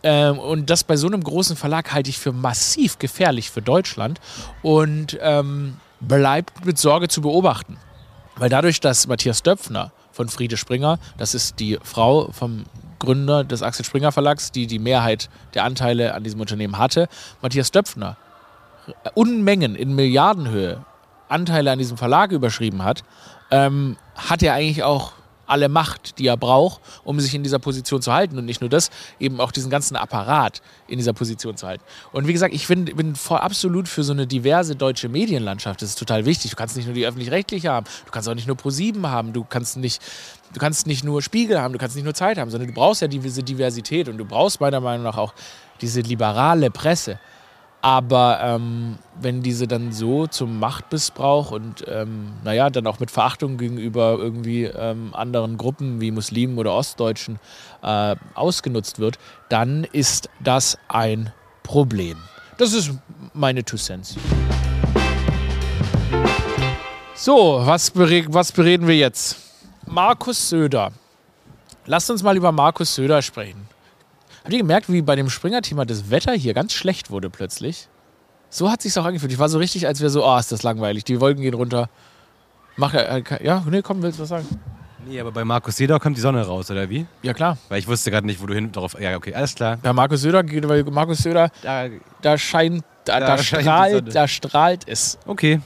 Ähm, 0.03 0.39
und 0.39 0.69
das 0.69 0.85
bei 0.85 0.97
so 0.97 1.07
einem 1.07 1.25
großen 1.25 1.57
Verlag 1.57 1.91
halte 1.95 2.11
ich 2.11 2.19
für 2.19 2.33
massiv 2.33 2.99
gefährlich 2.99 3.51
für 3.51 3.63
Deutschland. 3.63 4.21
Und 4.61 5.19
ähm, 5.23 5.77
bleibt 6.01 6.65
mit 6.65 6.79
Sorge 6.79 7.09
zu 7.09 7.21
beobachten. 7.21 7.77
Weil 8.37 8.49
dadurch, 8.49 8.81
dass 8.81 9.07
Matthias 9.07 9.43
Döpfner 9.43 9.93
von 10.13 10.29
Friede 10.29 10.57
Springer, 10.57 10.99
das 11.19 11.35
ist 11.35 11.61
die 11.61 11.79
Frau 11.83 12.31
vom 12.33 12.65
Gründer 12.99 13.45
des 13.45 13.63
Axel 13.63 13.85
Springer 13.85 14.13
Verlags, 14.13 14.53
die 14.53 14.67
die 14.67 14.79
Mehrheit 14.79 15.29
der 15.55 15.65
Anteile 15.65 16.15
an 16.15 16.25
diesem 16.25 16.41
Unternehmen 16.41 16.79
hatte, 16.79 17.09
Matthias 17.43 17.71
Döpfner 17.71 18.17
Unmengen 19.15 19.75
in 19.75 19.95
Milliardenhöhe 19.95 20.85
Anteile 21.29 21.71
an 21.71 21.79
diesem 21.79 21.97
Verlag 21.97 22.33
überschrieben 22.33 22.83
hat, 22.83 23.05
ähm, 23.51 23.97
hat 24.17 24.43
er 24.43 24.55
eigentlich 24.55 24.83
auch 24.83 25.13
alle 25.51 25.69
Macht, 25.69 26.19
die 26.19 26.27
er 26.27 26.37
braucht, 26.37 26.81
um 27.05 27.19
sich 27.21 27.35
in 27.35 27.43
dieser 27.43 27.59
Position 27.59 28.03
zu 28.03 28.13
halten. 28.13 28.39
Und 28.39 28.45
nicht 28.45 28.61
nur 28.61 28.71
das, 28.71 28.91
eben 29.19 29.41
auch 29.41 29.53
diesen 29.53 29.71
ganzen 29.71 29.97
Apparat 29.97 30.63
in 30.89 30.99
dieser 30.99 31.13
Position 31.13 31.57
zu 31.57 31.67
halten. 31.67 31.85
Und 32.13 32.27
wie 32.27 32.33
gesagt, 32.33 32.55
ich 32.55 32.67
find, 32.67 32.97
bin 32.97 33.15
voll 33.15 33.39
absolut 33.39 33.89
für 33.89 34.03
so 34.03 34.13
eine 34.13 34.27
diverse 34.27 34.77
deutsche 34.77 35.09
Medienlandschaft. 35.09 35.83
Das 35.83 35.91
ist 35.91 35.99
total 35.99 36.25
wichtig. 36.25 36.51
Du 36.51 36.57
kannst 36.57 36.77
nicht 36.77 36.87
nur 36.87 36.95
die 36.95 37.07
öffentlich-rechtliche 37.07 37.71
haben, 37.71 37.87
du 38.05 38.11
kannst 38.11 38.29
auch 38.29 38.35
nicht 38.35 38.47
nur 38.47 38.57
Pro7 38.57 39.09
haben, 39.09 39.33
du 39.33 39.45
kannst 39.45 39.77
nicht, 39.77 40.03
du 40.53 40.61
kannst 40.61 40.87
nicht 40.87 41.05
nur 41.05 41.23
Spiegel 41.23 41.61
haben, 41.61 41.73
du 41.73 41.79
kannst 41.79 41.97
nicht 41.97 42.05
nur 42.05 42.15
Zeit 42.15 42.39
haben, 42.39 42.51
sondern 42.51 42.69
du 42.69 42.75
brauchst 42.75 43.03
ja 43.03 43.09
diese 43.09 43.43
Diversität 43.43 44.09
und 44.09 44.19
du 44.19 44.25
brauchst 44.25 44.61
meiner 44.61 44.81
Meinung 44.81 45.05
nach 45.05 45.17
auch 45.17 45.35
diese 45.81 46.01
liberale 46.01 46.71
Presse. 46.71 47.19
Aber 47.83 48.41
ähm, 48.43 48.99
wenn 49.21 49.43
diese 49.43 49.67
dann 49.67 49.93
so 49.93 50.27
zum 50.27 50.59
Machtmissbrauch 50.59 51.51
und 51.51 51.85
ähm, 51.89 52.33
naja, 52.45 52.69
dann 52.69 52.87
auch 52.87 53.01
mit 53.01 53.11
Verachtung 53.11 53.57
gegenüber 53.57 54.17
irgendwie 54.19 54.65
ähm, 54.65 55.15
anderen 55.15 55.57
Gruppen 55.57 56.01
wie 56.01 56.11
Muslimen 56.11 56.59
oder 56.59 56.75
Ostdeutschen 56.75 57.39
äh, 57.83 58.17
ausgenutzt 58.35 58.99
wird, 58.99 59.19
dann 59.49 59.85
ist 59.85 60.29
das 60.41 60.77
ein 60.89 61.33
Problem. 61.63 62.19
Das 62.59 62.75
ist 62.75 62.91
meine 63.33 63.65
Two 63.65 63.79
Cents. 63.79 64.17
So, 67.15 67.63
was, 67.65 67.95
was 67.95 68.53
bereden 68.53 68.87
wir 68.87 68.97
jetzt? 68.97 69.37
Markus 69.87 70.51
Söder. 70.51 70.93
Lasst 71.87 72.11
uns 72.11 72.23
mal 72.23 72.37
über 72.37 72.53
Markus 72.53 72.95
Söder 72.95 73.23
sprechen. 73.23 73.67
Habt 74.43 74.53
ihr 74.53 74.59
gemerkt, 74.59 74.91
wie 74.91 75.03
bei 75.03 75.17
dem 75.17 75.29
Springer-Thema 75.29 75.85
das 75.85 76.11
Wetter 76.11 76.33
hier 76.33 76.55
ganz 76.55 76.73
schlecht 76.73 77.11
wurde 77.11 77.29
plötzlich? 77.31 77.89
So 78.49 78.71
hat 78.71 78.83
sich 78.83 78.99
auch 78.99 79.05
angefühlt. 79.05 79.33
Ich 79.33 79.39
war 79.39 79.49
so 79.49 79.59
richtig, 79.59 79.87
als 79.87 80.01
wäre 80.01 80.11
so, 80.11 80.27
oh, 80.27 80.39
ist 80.39 80.51
das 80.51 80.63
langweilig. 80.63 81.05
Die 81.05 81.21
Wolken 81.21 81.43
gehen 81.43 81.55
runter. 81.55 81.89
Mach 82.77 82.95
äh, 82.95 83.23
ja, 83.43 83.63
nee, 83.69 83.83
komm, 83.83 84.03
willst 84.03 84.19
du 84.19 84.23
was 84.23 84.31
sagen? 84.31 84.47
Nee, 85.07 85.21
aber 85.21 85.33
bei 85.33 85.45
Markus 85.45 85.77
Söder 85.77 85.99
kommt 85.99 86.17
die 86.17 86.21
Sonne 86.21 86.47
raus, 86.47 86.71
oder 86.71 86.89
wie? 86.89 87.07
Ja, 87.23 87.33
klar. 87.33 87.57
Weil 87.69 87.79
ich 87.79 87.89
wusste 87.89 88.11
gerade 88.11 88.27
nicht, 88.27 88.41
wo 88.43 88.47
du 88.47 88.55
hin 88.55 88.71
drauf. 88.73 88.97
Ja, 88.99 89.17
okay, 89.17 89.35
alles 89.35 89.55
klar. 89.55 89.79
Ja, 89.83 89.93
Markus 89.93 90.21
Söder, 90.21 90.43
weil 90.69 90.85
Markus 90.85 91.19
Söder, 91.19 91.51
da, 91.63 91.87
da 92.21 92.39
scheint, 92.39 92.85
da, 93.05 93.21
da, 93.21 93.37
da 93.37 93.39
strahlt, 93.43 94.15
da 94.15 94.29
strahlt 94.29 94.87
es. 94.87 95.19
Okay. 95.27 95.61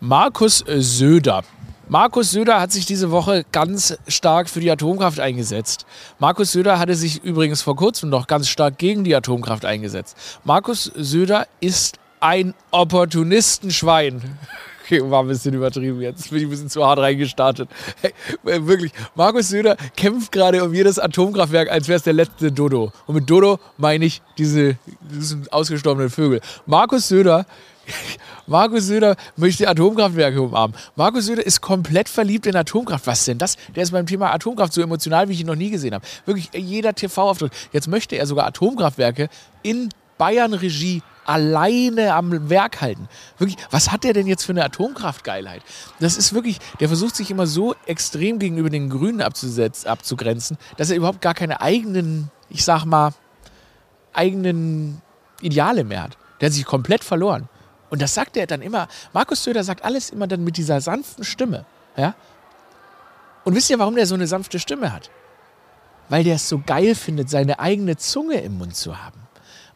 Markus 0.00 0.64
Söder. 0.66 1.42
Markus 1.88 2.30
Söder 2.30 2.60
hat 2.60 2.72
sich 2.72 2.86
diese 2.86 3.10
Woche 3.10 3.44
ganz 3.52 3.98
stark 4.08 4.48
für 4.48 4.60
die 4.60 4.70
Atomkraft 4.70 5.20
eingesetzt. 5.20 5.84
Markus 6.18 6.52
Söder 6.52 6.78
hatte 6.78 6.94
sich 6.94 7.22
übrigens 7.22 7.60
vor 7.60 7.76
kurzem 7.76 8.08
noch 8.08 8.26
ganz 8.26 8.48
stark 8.48 8.78
gegen 8.78 9.04
die 9.04 9.14
Atomkraft 9.14 9.64
eingesetzt. 9.66 10.16
Markus 10.44 10.90
Söder 10.96 11.46
ist 11.60 11.98
ein 12.20 12.54
Opportunistenschwein. 12.70 14.22
Okay, 14.86 15.00
war 15.10 15.22
ein 15.22 15.28
bisschen 15.28 15.54
übertrieben 15.54 16.02
jetzt. 16.02 16.28
Bin 16.28 16.40
ich 16.40 16.44
ein 16.44 16.50
bisschen 16.50 16.68
zu 16.68 16.84
hart 16.84 16.98
reingestartet. 16.98 17.70
Hey, 18.02 18.12
wirklich, 18.66 18.92
Markus 19.14 19.48
Söder 19.48 19.78
kämpft 19.96 20.30
gerade 20.30 20.62
um 20.62 20.74
jedes 20.74 20.98
Atomkraftwerk, 20.98 21.70
als 21.70 21.88
wäre 21.88 21.96
es 21.96 22.02
der 22.02 22.12
letzte 22.12 22.52
Dodo. 22.52 22.92
Und 23.06 23.14
mit 23.14 23.30
Dodo 23.30 23.58
meine 23.78 24.04
ich 24.04 24.20
diese, 24.36 24.76
diese 25.00 25.40
ausgestorbenen 25.50 26.10
Vögel. 26.10 26.42
Markus 26.66 27.08
Söder 27.08 27.46
Markus 28.46 28.84
Söder 28.84 29.16
möchte 29.36 29.68
Atomkraftwerke 29.68 30.40
umarmen. 30.40 30.76
Markus 30.96 31.26
Söder 31.26 31.44
ist 31.44 31.60
komplett 31.60 32.08
verliebt 32.08 32.46
in 32.46 32.56
Atomkraft. 32.56 33.06
Was 33.06 33.24
denn 33.24 33.38
das? 33.38 33.56
Der 33.74 33.82
ist 33.82 33.92
beim 33.92 34.06
Thema 34.06 34.32
Atomkraft 34.32 34.72
so 34.72 34.82
emotional, 34.82 35.28
wie 35.28 35.32
ich 35.32 35.40
ihn 35.40 35.46
noch 35.46 35.54
nie 35.54 35.70
gesehen 35.70 35.94
habe. 35.94 36.04
Wirklich 36.26 36.50
jeder 36.54 36.94
TV-Auftritt. 36.94 37.52
Jetzt 37.72 37.88
möchte 37.88 38.16
er 38.16 38.26
sogar 38.26 38.46
Atomkraftwerke 38.46 39.28
in 39.62 39.88
Bayern-Regie 40.18 41.02
alleine 41.26 42.14
am 42.14 42.50
Werk 42.50 42.80
halten. 42.80 43.08
Wirklich, 43.38 43.58
was 43.70 43.90
hat 43.90 44.04
der 44.04 44.12
denn 44.12 44.26
jetzt 44.26 44.44
für 44.44 44.52
eine 44.52 44.64
Atomkraftgeilheit? 44.64 45.62
Das 46.00 46.16
ist 46.16 46.34
wirklich, 46.34 46.58
der 46.80 46.88
versucht 46.88 47.16
sich 47.16 47.30
immer 47.30 47.46
so 47.46 47.74
extrem 47.86 48.38
gegenüber 48.38 48.70
den 48.70 48.90
Grünen 48.90 49.22
abzugrenzen, 49.22 50.58
dass 50.76 50.90
er 50.90 50.96
überhaupt 50.96 51.22
gar 51.22 51.34
keine 51.34 51.60
eigenen, 51.60 52.30
ich 52.50 52.64
sag 52.64 52.84
mal, 52.84 53.14
eigenen 54.12 55.00
Ideale 55.40 55.84
mehr 55.84 56.02
hat. 56.02 56.18
Der 56.40 56.46
hat 56.46 56.52
sich 56.52 56.64
komplett 56.64 57.04
verloren. 57.04 57.48
Und 57.90 58.02
das 58.02 58.14
sagt 58.14 58.36
er 58.36 58.46
dann 58.46 58.62
immer. 58.62 58.88
Markus 59.12 59.44
Söder 59.44 59.64
sagt 59.64 59.84
alles 59.84 60.10
immer 60.10 60.26
dann 60.26 60.42
mit 60.42 60.56
dieser 60.56 60.80
sanften 60.80 61.24
Stimme. 61.24 61.64
Ja? 61.96 62.14
Und 63.44 63.54
wisst 63.54 63.70
ihr, 63.70 63.78
warum 63.78 63.94
der 63.94 64.06
so 64.06 64.14
eine 64.14 64.26
sanfte 64.26 64.58
Stimme 64.58 64.92
hat? 64.92 65.10
Weil 66.08 66.24
der 66.24 66.36
es 66.36 66.48
so 66.48 66.62
geil 66.64 66.94
findet, 66.94 67.30
seine 67.30 67.58
eigene 67.58 67.96
Zunge 67.96 68.40
im 68.40 68.58
Mund 68.58 68.74
zu 68.76 69.02
haben. 69.02 69.20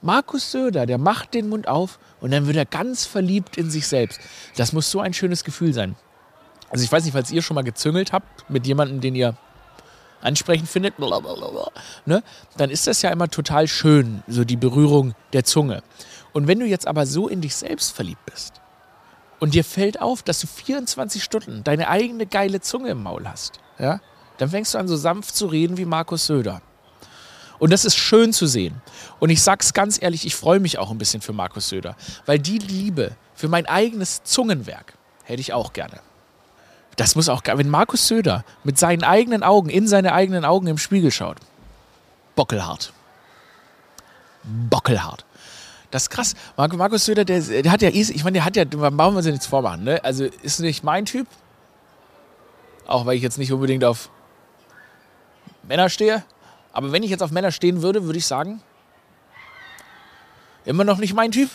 Markus 0.01 0.53
Söder, 0.53 0.87
der 0.87 0.99
macht 0.99 1.35
den 1.35 1.49
Mund 1.49 1.67
auf 1.67 1.99
und 2.21 2.31
dann 2.31 2.47
wird 2.47 2.57
er 2.57 2.67
ganz 2.67 3.05
verliebt 3.05 3.57
in 3.57 3.71
sich 3.71 3.87
selbst. 3.87 4.21
Das 4.57 4.73
muss 4.73 4.91
so 4.91 5.01
ein 5.01 5.13
schönes 5.13 5.45
Gefühl 5.45 5.75
sein. 5.75 5.97
Also 6.71 6.85
ich 6.85 6.93
weiß 6.93 7.05
nicht, 7.05 7.15
falls 7.15 7.31
ihr 7.31 7.43
schon 7.43 7.55
mal 7.57 7.65
gezüngelt 7.65 8.13
habt 8.13 8.49
mit 8.49 8.67
jemandem, 8.67 9.01
den 9.01 9.15
ihr 9.15 9.37
ansprechend 10.21 10.69
findet, 10.69 10.99
ne, 10.99 12.23
dann 12.57 12.71
ist 12.71 12.87
das 12.87 13.03
ja 13.03 13.11
immer 13.11 13.29
total 13.29 13.69
schön, 13.69 14.23
so 14.27 14.45
die 14.45 14.57
Berührung 14.57 15.15
der 15.33 15.45
Zunge. 15.45 15.83
Und 16.33 16.47
wenn 16.47 16.61
du 16.61 16.67
jetzt 16.67 16.87
aber 16.87 17.07
so 17.07 17.29
in 17.29 17.41
dich 17.41 17.57
selbst 17.57 17.93
verliebt 17.93 18.25
bist 18.27 18.61
und 19.41 19.55
dir 19.55 19.65
fällt 19.65 20.01
auf, 20.01 20.23
dass 20.23 20.41
du 20.41 20.47
24 20.47 21.23
Stunden 21.23 21.65
deine 21.65 21.89
eigene 21.89 22.27
geile 22.27 22.61
Zunge 22.61 22.91
im 22.91 23.03
Maul 23.03 23.27
hast, 23.29 23.61
ja, 23.79 24.01
dann 24.39 24.51
fängst 24.51 24.75
du 24.75 24.79
an, 24.79 24.89
so 24.89 24.97
sanft 24.97 25.35
zu 25.37 25.47
reden 25.47 25.77
wie 25.77 25.85
Markus 25.85 26.27
Söder. 26.27 26.63
Und 27.59 27.73
das 27.73 27.85
ist 27.85 27.97
schön 27.97 28.33
zu 28.33 28.47
sehen. 28.47 28.81
Und 29.19 29.31
ich 29.31 29.43
sag's 29.43 29.75
ganz 29.75 30.01
ehrlich, 30.01 30.27
ich 30.27 30.37
freue 30.37 30.61
mich 30.61 30.79
auch 30.79 30.91
ein 30.91 30.99
bisschen 30.99 31.21
für 31.21 31.33
Markus 31.33 31.69
Söder, 31.69 31.97
weil 32.25 32.39
die 32.39 32.59
Liebe 32.59 33.17
für 33.35 33.49
mein 33.49 33.67
eigenes 33.67 34.23
Zungenwerk 34.23 34.95
hätte 35.25 35.41
ich 35.41 35.53
auch 35.53 35.73
gerne. 35.73 36.01
Das 36.97 37.15
muss 37.15 37.29
auch, 37.29 37.43
wenn 37.45 37.69
Markus 37.69 38.09
Söder 38.09 38.45
mit 38.65 38.79
seinen 38.79 39.05
eigenen 39.05 39.43
Augen 39.43 39.71
in 39.71 39.87
seine 39.87 40.13
eigenen 40.13 40.45
Augen 40.45 40.67
im 40.67 40.79
Spiegel 40.79 41.11
schaut. 41.11 41.39
Bockelhart. 42.35 42.93
Bockelhart. 44.45 45.25
Das 45.91 46.05
ist 46.05 46.11
krass. 46.11 46.35
Markus 46.57 47.07
Söder, 47.07 47.25
der, 47.25 47.41
der 47.41 47.73
hat 47.73 47.81
ja, 47.81 47.89
ich 47.89 48.23
meine, 48.23 48.35
der 48.35 48.45
hat 48.45 48.57
ja, 48.57 48.65
brauchen 48.65 48.97
wir 48.97 49.17
uns 49.17 49.27
ja 49.27 49.33
nichts 49.33 49.47
vormachen, 49.47 49.85
ne? 49.85 50.05
Also 50.05 50.25
ist 50.25 50.61
nicht 50.61 50.85
mein 50.85 51.07
Typ. 51.07 51.27
Auch 52.87 53.07
weil 53.07 53.17
ich 53.17 53.23
jetzt 53.23 53.39
nicht 53.39 53.53
unbedingt 53.53 53.85
auf 53.85 54.11
Männer 55.63 55.89
stehe. 55.89 56.25
Aber 56.73 56.93
wenn 56.93 57.03
ich 57.03 57.11
jetzt 57.11 57.23
auf 57.23 57.31
Männer 57.31 57.53
stehen 57.53 57.83
würde, 57.83 58.05
würde 58.05 58.19
ich 58.19 58.27
sagen, 58.27 58.63
immer 60.65 60.85
noch 60.85 60.99
nicht 60.99 61.15
mein 61.15 61.31
Typ. 61.31 61.51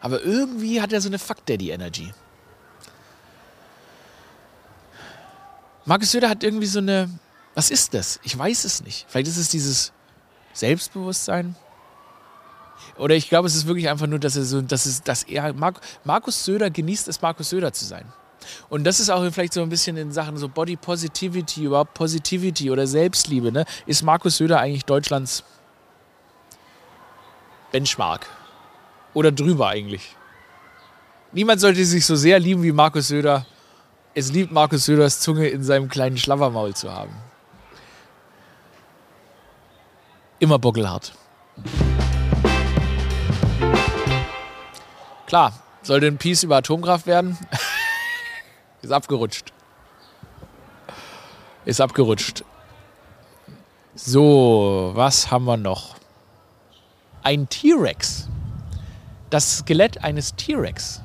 Aber 0.00 0.22
irgendwie 0.22 0.80
hat 0.80 0.92
er 0.92 1.00
so 1.00 1.08
eine 1.08 1.18
Fuck 1.18 1.44
Daddy 1.46 1.70
Energy. 1.70 2.12
Markus 5.84 6.10
Söder 6.10 6.28
hat 6.28 6.42
irgendwie 6.42 6.66
so 6.66 6.78
eine. 6.78 7.10
Was 7.54 7.70
ist 7.70 7.94
das? 7.94 8.20
Ich 8.22 8.36
weiß 8.38 8.64
es 8.64 8.82
nicht. 8.82 9.06
Vielleicht 9.08 9.28
ist 9.28 9.36
es 9.36 9.48
dieses 9.48 9.92
Selbstbewusstsein. 10.52 11.56
Oder 12.96 13.14
ich 13.14 13.28
glaube, 13.28 13.48
es 13.48 13.54
ist 13.54 13.66
wirklich 13.66 13.88
einfach 13.88 14.06
nur, 14.06 14.18
dass 14.18 14.36
er 14.36 14.44
so, 14.44 14.60
dass 14.60 14.86
es, 14.86 15.02
dass 15.02 15.22
er, 15.24 15.52
Mark, 15.52 15.80
Markus 16.04 16.44
Söder 16.44 16.70
genießt 16.70 17.08
es, 17.08 17.20
Markus 17.22 17.50
Söder 17.50 17.72
zu 17.72 17.84
sein. 17.84 18.06
Und 18.68 18.84
das 18.84 19.00
ist 19.00 19.10
auch 19.10 19.22
vielleicht 19.30 19.52
so 19.52 19.62
ein 19.62 19.68
bisschen 19.68 19.96
in 19.96 20.12
Sachen 20.12 20.36
so 20.36 20.48
Body 20.48 20.76
Positivity, 20.76 21.64
überhaupt 21.64 21.94
Positivity 21.94 22.70
oder 22.70 22.86
Selbstliebe. 22.86 23.52
Ne? 23.52 23.64
Ist 23.86 24.02
Markus 24.02 24.36
Söder 24.38 24.60
eigentlich 24.60 24.84
Deutschlands 24.84 25.44
Benchmark? 27.72 28.26
Oder 29.12 29.32
drüber 29.32 29.68
eigentlich? 29.68 30.16
Niemand 31.32 31.60
sollte 31.60 31.84
sich 31.84 32.06
so 32.06 32.16
sehr 32.16 32.38
lieben 32.38 32.62
wie 32.62 32.72
Markus 32.72 33.08
Söder. 33.08 33.46
Es 34.14 34.32
liebt 34.32 34.52
Markus 34.52 34.84
Söders 34.84 35.20
Zunge 35.20 35.48
in 35.48 35.62
seinem 35.62 35.88
kleinen 35.88 36.16
Schlabbermaul 36.16 36.74
zu 36.74 36.92
haben. 36.92 37.14
Immer 40.38 40.58
bockelhart. 40.58 41.12
Klar, 45.30 45.52
sollte 45.84 46.08
ein 46.08 46.18
Peace 46.18 46.42
über 46.42 46.56
Atomkraft 46.56 47.06
werden? 47.06 47.38
Ist 48.82 48.90
abgerutscht. 48.90 49.52
Ist 51.64 51.80
abgerutscht. 51.80 52.42
So, 53.94 54.90
was 54.94 55.30
haben 55.30 55.44
wir 55.44 55.56
noch? 55.56 55.94
Ein 57.22 57.48
T-Rex. 57.48 58.28
Das 59.30 59.58
Skelett 59.58 60.02
eines 60.02 60.34
T-Rex 60.34 61.00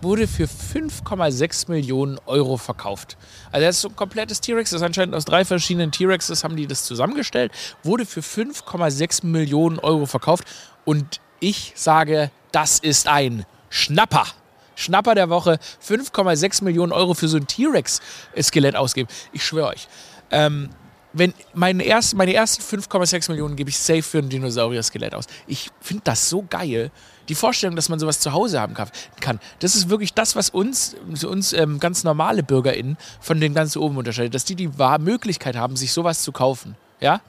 wurde 0.00 0.26
für 0.26 0.46
5,6 0.46 1.70
Millionen 1.70 2.18
Euro 2.26 2.56
verkauft. 2.56 3.16
Also 3.52 3.64
das 3.64 3.76
ist 3.76 3.82
so 3.82 3.90
ein 3.90 3.94
komplettes 3.94 4.40
T-Rex, 4.40 4.70
das 4.70 4.80
ist 4.80 4.84
anscheinend 4.84 5.14
aus 5.14 5.24
drei 5.24 5.44
verschiedenen 5.44 5.92
T-Rexes 5.92 6.42
haben 6.42 6.56
die 6.56 6.66
das 6.66 6.82
zusammengestellt, 6.82 7.52
wurde 7.84 8.06
für 8.06 8.22
5,6 8.22 9.24
Millionen 9.24 9.78
Euro 9.78 10.06
verkauft 10.06 10.48
und 10.84 11.20
ich 11.38 11.74
sage, 11.76 12.32
das 12.52 12.78
ist 12.78 13.08
ein 13.08 13.44
Schnapper. 13.70 14.26
Schnapper 14.74 15.14
der 15.14 15.28
Woche, 15.28 15.58
5,6 15.86 16.64
Millionen 16.64 16.92
Euro 16.92 17.14
für 17.14 17.28
so 17.28 17.36
ein 17.36 17.46
T-Rex-Skelett 17.46 18.76
ausgeben. 18.76 19.08
Ich 19.32 19.44
schwöre 19.44 19.68
euch. 19.68 19.88
Ähm, 20.30 20.70
wenn 21.12 21.34
meine, 21.52 21.84
ersten, 21.84 22.16
meine 22.16 22.32
ersten 22.32 22.62
5,6 22.62 23.30
Millionen 23.30 23.56
gebe 23.56 23.70
ich 23.70 23.78
safe 23.78 24.02
für 24.02 24.18
ein 24.18 24.28
Dinosaurier-Skelett 24.28 25.14
aus. 25.14 25.26
Ich 25.46 25.70
finde 25.80 26.02
das 26.04 26.28
so 26.28 26.44
geil. 26.48 26.90
Die 27.28 27.34
Vorstellung, 27.34 27.76
dass 27.76 27.88
man 27.88 27.98
sowas 27.98 28.18
zu 28.18 28.32
Hause 28.32 28.60
haben 28.60 28.74
kann, 28.74 29.40
das 29.60 29.76
ist 29.76 29.88
wirklich 29.88 30.14
das, 30.14 30.34
was 30.34 30.50
uns, 30.50 30.96
uns 31.24 31.52
ähm, 31.52 31.78
ganz 31.78 32.02
normale 32.02 32.42
BürgerInnen 32.42 32.96
von 33.20 33.40
den 33.40 33.54
ganz 33.54 33.76
oben 33.76 33.96
unterscheidet. 33.96 34.34
Dass 34.34 34.44
die 34.44 34.56
die 34.56 34.70
Möglichkeit 35.00 35.56
haben, 35.56 35.76
sich 35.76 35.92
sowas 35.92 36.22
zu 36.22 36.32
kaufen. 36.32 36.76
Ja? 37.00 37.20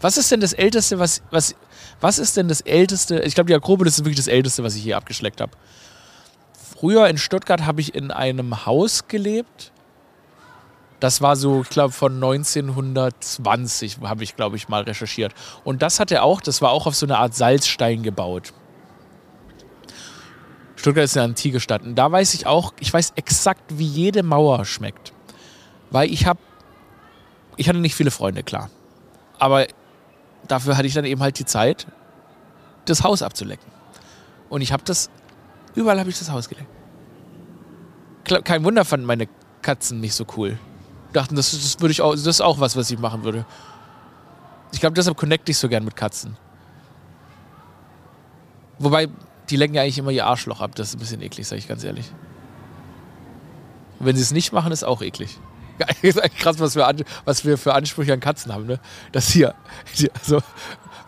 Was 0.00 0.16
ist 0.16 0.30
denn 0.30 0.40
das 0.40 0.52
Älteste, 0.52 0.98
was, 0.98 1.22
was, 1.30 1.54
was 2.00 2.18
ist 2.18 2.36
denn 2.36 2.48
das 2.48 2.62
Älteste? 2.62 3.20
Ich 3.20 3.34
glaube, 3.34 3.48
die 3.48 3.54
Akropolis 3.54 3.98
ist 3.98 4.04
wirklich 4.04 4.16
das 4.16 4.28
Älteste, 4.28 4.64
was 4.64 4.74
ich 4.74 4.82
hier 4.82 4.96
abgeschleckt 4.96 5.40
habe. 5.40 5.52
Früher 6.78 7.06
in 7.08 7.18
Stuttgart 7.18 7.66
habe 7.66 7.80
ich 7.80 7.94
in 7.94 8.10
einem 8.10 8.64
Haus 8.66 9.06
gelebt. 9.08 9.71
Das 11.02 11.20
war 11.20 11.34
so, 11.34 11.62
ich 11.62 11.68
glaube, 11.68 11.92
von 11.92 12.14
1920 12.14 13.98
habe 14.02 14.22
ich, 14.22 14.36
glaube 14.36 14.54
ich, 14.54 14.68
mal 14.68 14.82
recherchiert. 14.84 15.34
Und 15.64 15.82
das 15.82 15.98
hatte 15.98 16.22
auch, 16.22 16.40
das 16.40 16.62
war 16.62 16.70
auch 16.70 16.86
auf 16.86 16.94
so 16.94 17.06
eine 17.06 17.18
Art 17.18 17.34
Salzstein 17.34 18.04
gebaut. 18.04 18.52
Stuttgart 20.76 21.02
ist 21.02 21.16
eine 21.16 21.24
antike 21.24 21.58
Stadt. 21.58 21.82
Und 21.82 21.96
da 21.96 22.12
weiß 22.12 22.34
ich 22.34 22.46
auch, 22.46 22.72
ich 22.78 22.94
weiß 22.94 23.14
exakt, 23.16 23.64
wie 23.78 23.84
jede 23.84 24.22
Mauer 24.22 24.64
schmeckt. 24.64 25.12
Weil 25.90 26.08
ich 26.08 26.24
habe, 26.24 26.38
ich 27.56 27.68
hatte 27.68 27.80
nicht 27.80 27.96
viele 27.96 28.12
Freunde, 28.12 28.44
klar. 28.44 28.70
Aber 29.40 29.66
dafür 30.46 30.76
hatte 30.76 30.86
ich 30.86 30.94
dann 30.94 31.04
eben 31.04 31.20
halt 31.20 31.36
die 31.36 31.46
Zeit, 31.46 31.88
das 32.84 33.02
Haus 33.02 33.22
abzulecken. 33.22 33.66
Und 34.48 34.60
ich 34.60 34.72
habe 34.72 34.84
das, 34.84 35.10
überall 35.74 35.98
habe 35.98 36.10
ich 36.10 36.18
das 36.20 36.30
Haus 36.30 36.48
geleckt. 36.48 36.70
Kein 38.44 38.62
Wunder 38.62 38.84
fanden 38.84 39.04
meine 39.04 39.26
Katzen 39.62 39.98
nicht 39.98 40.14
so 40.14 40.24
cool. 40.36 40.60
Dachten, 41.12 41.36
das, 41.36 41.50
das, 41.50 41.80
würde 41.80 41.92
ich 41.92 42.02
auch, 42.02 42.12
das 42.12 42.26
ist 42.26 42.40
auch 42.40 42.60
was, 42.60 42.76
was 42.76 42.90
ich 42.90 42.98
machen 42.98 43.24
würde. 43.24 43.44
Ich 44.72 44.80
glaube, 44.80 44.94
deshalb 44.94 45.16
connecte 45.16 45.50
ich 45.50 45.58
so 45.58 45.68
gern 45.68 45.84
mit 45.84 45.96
Katzen. 45.96 46.36
Wobei, 48.78 49.08
die 49.50 49.56
lecken 49.56 49.74
ja 49.74 49.82
eigentlich 49.82 49.98
immer 49.98 50.10
ihr 50.10 50.26
Arschloch 50.26 50.60
ab. 50.60 50.74
Das 50.74 50.88
ist 50.88 50.94
ein 50.96 50.98
bisschen 50.98 51.22
eklig, 51.22 51.46
sage 51.46 51.58
ich 51.58 51.68
ganz 51.68 51.84
ehrlich. 51.84 52.10
Und 53.98 54.06
wenn 54.06 54.16
sie 54.16 54.22
es 54.22 54.32
nicht 54.32 54.52
machen, 54.52 54.72
ist 54.72 54.84
auch 54.84 55.02
eklig. 55.02 55.38
Krass, 56.38 56.58
was 56.58 56.74
wir, 56.74 56.92
was 57.24 57.44
wir 57.44 57.58
für 57.58 57.74
Ansprüche 57.74 58.12
an 58.12 58.20
Katzen 58.20 58.52
haben, 58.52 58.66
ne? 58.66 58.80
Dass 59.12 59.28
hier, 59.28 59.54
also, 60.20 60.40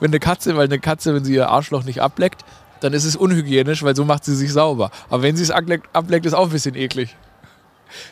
wenn 0.00 0.10
eine 0.10 0.20
Katze, 0.20 0.56
weil 0.56 0.66
eine 0.66 0.78
Katze, 0.78 1.14
wenn 1.14 1.24
sie 1.24 1.34
ihr 1.34 1.48
Arschloch 1.48 1.84
nicht 1.84 2.00
ableckt, 2.00 2.44
dann 2.80 2.92
ist 2.92 3.04
es 3.04 3.16
unhygienisch, 3.16 3.82
weil 3.82 3.96
so 3.96 4.04
macht 4.04 4.24
sie 4.24 4.34
sich 4.34 4.52
sauber. 4.52 4.90
Aber 5.08 5.22
wenn 5.22 5.36
sie 5.36 5.42
es 5.42 5.50
ableckt, 5.50 5.88
ableckt 5.94 6.26
ist 6.26 6.34
auch 6.34 6.44
ein 6.44 6.50
bisschen 6.50 6.74
eklig. 6.74 7.16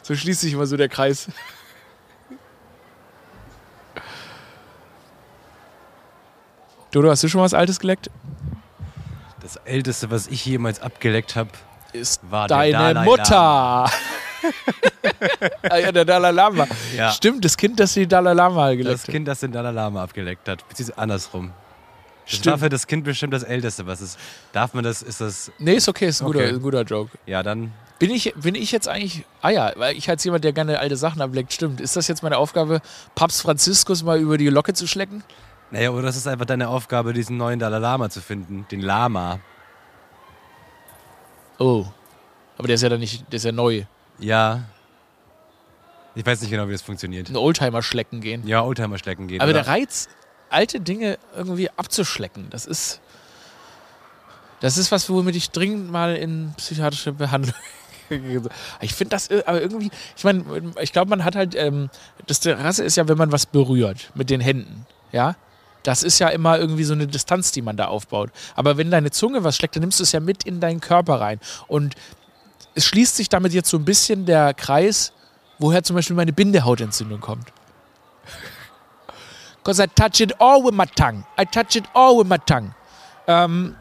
So 0.02 0.14
schließt 0.14 0.40
sich 0.40 0.52
immer 0.52 0.66
so 0.66 0.76
der 0.76 0.88
Kreis. 0.88 1.28
Dodo, 6.92 7.08
hast 7.08 7.22
du 7.22 7.28
schon 7.28 7.40
was 7.40 7.54
Altes 7.54 7.80
geleckt? 7.80 8.10
Das 9.40 9.56
Älteste, 9.56 10.10
was 10.10 10.26
ich 10.26 10.44
jemals 10.44 10.80
abgeleckt 10.80 11.36
habe, 11.36 11.48
ist 11.94 12.20
war 12.30 12.48
deine 12.48 13.00
Mutter. 13.00 13.34
ah, 15.70 15.76
ja, 15.78 15.90
der 15.90 16.04
Dalai 16.04 16.32
Lama. 16.32 16.66
Ja. 16.94 17.10
Stimmt, 17.10 17.46
das 17.46 17.56
Kind, 17.56 17.80
das 17.80 17.94
die 17.94 18.06
Dalai 18.06 18.34
Lama 18.34 18.70
geleckt 18.72 18.88
hat. 18.88 18.94
Das 18.94 19.06
Kind, 19.06 19.26
das 19.26 19.40
den 19.40 19.52
Dalai 19.52 19.70
Lama 19.70 20.02
abgeleckt 20.02 20.46
hat. 20.48 20.68
Beziehungsweise 20.68 20.98
andersrum. 20.98 21.52
Das 22.26 22.34
Stimmt. 22.34 22.46
war 22.46 22.58
für 22.58 22.68
das 22.68 22.86
Kind 22.86 23.04
bestimmt 23.04 23.32
das 23.32 23.42
Älteste. 23.42 23.86
Was 23.86 24.02
ist? 24.02 24.18
Darf 24.52 24.74
man 24.74 24.84
das? 24.84 25.00
Ist 25.00 25.22
das. 25.22 25.50
Nee, 25.58 25.74
ist 25.76 25.88
okay, 25.88 26.08
ist 26.08 26.20
ein, 26.20 26.26
okay. 26.26 26.40
Guter, 26.40 26.54
ein 26.54 26.62
guter 26.62 26.82
Joke. 26.82 27.10
Ja, 27.24 27.42
dann. 27.42 27.72
Bin 28.00 28.10
ich, 28.10 28.34
bin 28.36 28.54
ich 28.54 28.70
jetzt 28.70 28.86
eigentlich. 28.86 29.24
Ah 29.40 29.50
ja, 29.50 29.72
weil 29.76 29.96
ich 29.96 30.10
als 30.10 30.22
jemand, 30.24 30.44
der 30.44 30.52
gerne 30.52 30.78
alte 30.78 30.96
Sachen 30.96 31.22
ableckt, 31.22 31.54
stimmt. 31.54 31.80
Ist 31.80 31.96
das 31.96 32.06
jetzt 32.08 32.22
meine 32.22 32.36
Aufgabe, 32.36 32.82
Papst 33.14 33.40
Franziskus 33.40 34.02
mal 34.02 34.20
über 34.20 34.36
die 34.36 34.48
Locke 34.48 34.74
zu 34.74 34.86
schlecken? 34.86 35.24
Naja, 35.72 35.90
oder 35.90 36.02
das 36.02 36.16
ist 36.16 36.28
einfach 36.28 36.44
deine 36.44 36.68
Aufgabe, 36.68 37.14
diesen 37.14 37.38
neuen 37.38 37.58
Dalai 37.58 37.78
Lama 37.78 38.10
zu 38.10 38.20
finden. 38.20 38.66
Den 38.70 38.82
Lama. 38.82 39.40
Oh. 41.58 41.86
Aber 42.58 42.66
der 42.66 42.74
ist 42.74 42.82
ja 42.82 42.90
dann 42.90 43.00
nicht. 43.00 43.24
Der 43.32 43.38
ist 43.38 43.44
ja 43.44 43.52
neu. 43.52 43.84
Ja. 44.18 44.64
Ich 46.14 46.26
weiß 46.26 46.42
nicht 46.42 46.50
genau, 46.50 46.68
wie 46.68 46.72
das 46.72 46.82
funktioniert. 46.82 47.30
Ein 47.30 47.36
Oldtimer 47.36 47.82
schlecken 47.82 48.20
gehen. 48.20 48.46
Ja, 48.46 48.62
Oldtimer 48.62 48.98
schlecken 48.98 49.28
gehen. 49.28 49.40
Aber 49.40 49.50
oder? 49.50 49.62
der 49.62 49.72
Reiz, 49.72 50.10
alte 50.50 50.78
Dinge 50.78 51.18
irgendwie 51.34 51.70
abzuschlecken, 51.70 52.48
das 52.50 52.66
ist. 52.66 53.00
Das 54.60 54.76
ist 54.76 54.92
was, 54.92 55.08
womit 55.08 55.34
ich 55.34 55.50
dringend 55.50 55.90
mal 55.90 56.14
in 56.14 56.52
psychiatrische 56.58 57.12
Behandlung. 57.12 57.54
ich 58.80 58.92
finde 58.92 59.10
das 59.10 59.30
äh, 59.30 59.42
aber 59.46 59.60
irgendwie, 59.62 59.90
ich 60.16 60.22
meine, 60.22 60.44
ich 60.82 60.92
glaube, 60.92 61.08
man 61.08 61.24
hat 61.24 61.34
halt, 61.34 61.54
ähm, 61.54 61.88
das 62.26 62.40
Terrasse 62.40 62.84
ist 62.84 62.96
ja, 62.96 63.08
wenn 63.08 63.16
man 63.16 63.32
was 63.32 63.46
berührt 63.46 64.12
mit 64.14 64.28
den 64.28 64.40
Händen, 64.40 64.86
ja, 65.10 65.34
das 65.82 66.02
ist 66.02 66.18
ja 66.18 66.28
immer 66.28 66.58
irgendwie 66.58 66.84
so 66.84 66.92
eine 66.92 67.06
Distanz, 67.06 67.52
die 67.52 67.62
man 67.62 67.76
da 67.76 67.86
aufbaut. 67.86 68.30
Aber 68.54 68.76
wenn 68.76 68.90
deine 68.90 69.10
Zunge 69.10 69.44
was 69.44 69.56
schlägt, 69.56 69.76
dann 69.76 69.80
nimmst 69.80 69.98
du 69.98 70.04
es 70.04 70.12
ja 70.12 70.20
mit 70.20 70.44
in 70.44 70.60
deinen 70.60 70.80
Körper 70.80 71.20
rein. 71.20 71.40
Und 71.66 71.94
es 72.74 72.84
schließt 72.86 73.16
sich 73.16 73.28
damit 73.28 73.52
jetzt 73.52 73.68
so 73.68 73.76
ein 73.76 73.84
bisschen 73.84 74.24
der 74.26 74.54
Kreis, 74.54 75.12
woher 75.58 75.82
zum 75.82 75.96
Beispiel 75.96 76.16
meine 76.16 76.32
Bindehautentzündung 76.32 77.20
kommt. 77.20 77.52
Because 79.56 79.82
I 79.82 79.86
touch 79.86 80.20
it 80.20 80.40
all 80.40 80.64
with 80.64 80.72
my 80.72 80.86
tongue. 80.86 81.24
I 81.38 81.44
touch 81.44 81.76
it 81.76 81.84
all 81.94 82.18
with 82.18 82.28
my 82.28 82.38
tongue. 82.38 82.74
Ähm, 83.26 83.76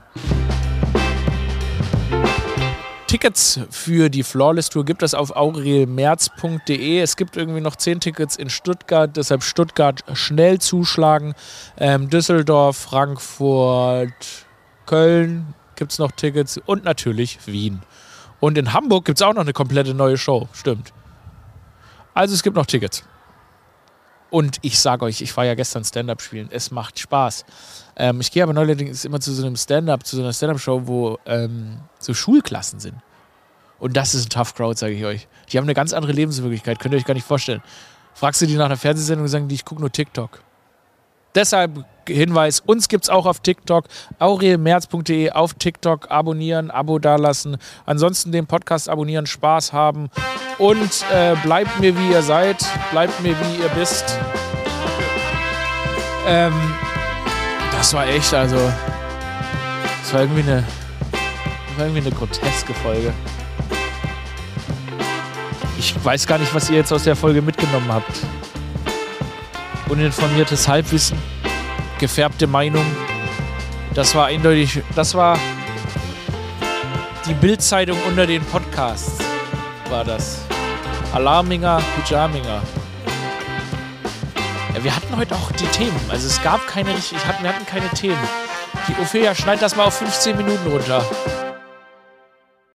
Tickets 3.12 3.60
für 3.70 4.08
die 4.08 4.24
Flawless 4.24 4.70
Tour 4.70 4.86
gibt 4.86 5.04
es 5.04 5.14
auf 5.14 5.36
aurelmerz.de. 5.36 7.02
Es 7.02 7.18
gibt 7.18 7.36
irgendwie 7.36 7.60
noch 7.60 7.76
zehn 7.76 8.00
Tickets 8.00 8.38
in 8.38 8.50
Stuttgart, 8.50 9.18
deshalb 9.18 9.44
Stuttgart 9.44 10.02
schnell 10.14 10.60
zuschlagen. 10.60 11.34
Ähm, 11.78 12.10
Düsseldorf, 12.10 12.78
Frankfurt, 12.78 14.14
Köln 14.86 15.54
gibt 15.76 15.92
es 15.92 16.00
noch 16.00 16.14
Tickets 16.14 16.58
und 16.66 16.86
natürlich 16.86 17.46
Wien. 17.48 17.82
Und 18.40 18.58
in 18.58 18.72
Hamburg 18.72 19.04
gibt 19.04 19.18
es 19.18 19.22
auch 19.24 19.34
noch 19.34 19.42
eine 19.42 19.52
komplette 19.52 19.94
neue 19.94 20.18
Show. 20.18 20.48
Stimmt. 20.54 20.94
Also 22.14 22.34
es 22.34 22.44
gibt 22.44 22.56
noch 22.56 22.66
Tickets. 22.66 23.04
Und 24.32 24.60
ich 24.62 24.80
sage 24.80 25.06
euch, 25.06 25.22
ich 25.22 25.36
war 25.36 25.46
ja 25.46 25.56
gestern 25.56 25.84
Stand-up 25.84 26.22
spielen. 26.22 26.48
Es 26.52 26.72
macht 26.72 26.98
Spaß. 26.98 27.46
Ähm, 27.98 28.22
ich 28.22 28.32
gehe 28.32 28.42
aber 28.42 28.54
neuerdings 28.54 29.06
immer 29.06 29.20
zu 29.20 29.34
so 29.34 29.46
einem 29.46 29.58
Stand-up, 29.58 30.06
zu 30.06 30.16
so 30.16 30.24
einer 30.24 30.32
Stand-up-Show, 30.32 30.88
wo 30.88 31.20
ähm, 31.26 31.82
so 32.00 32.14
Schulklassen 32.14 32.80
sind. 32.80 32.96
Und 33.78 33.98
das 33.98 34.16
ist 34.16 34.28
ein 34.28 34.30
Tough 34.30 34.56
Crowd, 34.56 34.80
sage 34.80 34.94
ich 34.94 35.04
euch. 35.04 35.28
Die 35.52 35.58
haben 35.58 35.66
eine 35.66 35.74
ganz 35.74 35.92
andere 35.92 36.14
Lebenswirklichkeit, 36.14 36.80
könnt 36.80 36.94
ihr 36.94 36.98
euch 36.98 37.06
gar 37.06 37.14
nicht 37.14 37.28
vorstellen. 37.28 37.62
Fragst 38.14 38.42
du 38.42 38.46
die 38.46 38.56
nach 38.56 38.66
einer 38.66 38.78
Fernsehsendung 38.78 39.26
und 39.26 39.30
sagen 39.30 39.48
die, 39.50 39.56
ich 39.56 39.66
gucke 39.66 39.82
nur 39.82 39.92
TikTok. 39.92 40.42
Deshalb 41.36 41.86
Hinweis, 42.08 42.60
uns 42.60 42.88
gibt 42.88 43.06
es 43.06 43.10
auch 43.10 43.26
auf 43.26 43.40
TikTok, 43.40 43.86
aurelmerz.de 44.20 45.32
auf 45.32 45.54
TikTok 45.54 46.10
abonnieren, 46.10 46.72
Abo 46.72 47.00
dalassen. 47.00 47.58
Ansonsten 47.86 48.32
den 48.32 48.48
Podcast 48.48 48.90
abonnieren, 48.90 49.26
Spaß 49.26 49.74
haben 49.74 50.10
und 50.58 51.06
äh, 51.14 51.36
bleibt 51.44 51.80
mir 51.80 51.98
wie 51.98 52.12
ihr 52.12 52.22
seid, 52.22 52.58
bleibt 52.92 53.22
mir 53.22 53.36
wie 53.40 53.62
ihr 53.62 53.70
bist. 53.70 54.18
Ähm, 56.28 56.54
das 57.72 57.94
war 57.94 58.08
echt, 58.08 58.34
also, 58.34 58.58
das 60.02 60.14
war 60.14 60.22
irgendwie 60.22 60.44
eine, 60.44 60.64
das 61.12 61.78
war 61.78 61.86
irgendwie 61.86 62.08
eine 62.08 62.16
groteske 62.16 62.74
Folge. 62.74 63.14
Ich 65.78 66.04
weiß 66.04 66.28
gar 66.28 66.38
nicht, 66.38 66.54
was 66.54 66.70
ihr 66.70 66.78
jetzt 66.78 66.94
aus 66.94 67.04
der 67.04 67.16
Folge 67.16 67.42
mitgenommen 67.42 67.92
habt 67.92 68.22
uninformiertes 69.92 70.70
Halbwissen, 70.70 71.18
gefärbte 72.00 72.48
Meinung. 72.48 72.86
Das 73.94 74.16
war 74.16 74.28
eindeutig, 74.28 74.82
das 74.96 75.14
war 75.14 75.38
die 77.28 77.34
Bildzeitung 77.34 77.98
unter 78.08 78.26
den 78.26 78.44
Podcasts, 78.46 79.18
war 79.90 80.06
das. 80.06 80.40
Alarminger, 81.14 81.82
Pyjaminger. 82.06 82.62
Ja, 84.74 84.84
wir 84.84 84.96
hatten 84.96 85.18
heute 85.18 85.36
auch 85.36 85.52
die 85.52 85.66
Themen. 85.68 86.00
Also 86.08 86.28
es 86.28 86.42
gab 86.42 86.66
keine 86.68 86.96
richtig, 86.96 87.18
wir 87.42 87.50
hatten 87.50 87.66
keine 87.66 87.90
Themen. 87.90 88.18
Die 88.88 88.94
Ophelia 89.02 89.36
schneidet 89.36 89.62
das 89.62 89.76
mal 89.76 89.84
auf 89.84 89.98
15 89.98 90.38
Minuten 90.38 90.68
runter. 90.72 91.06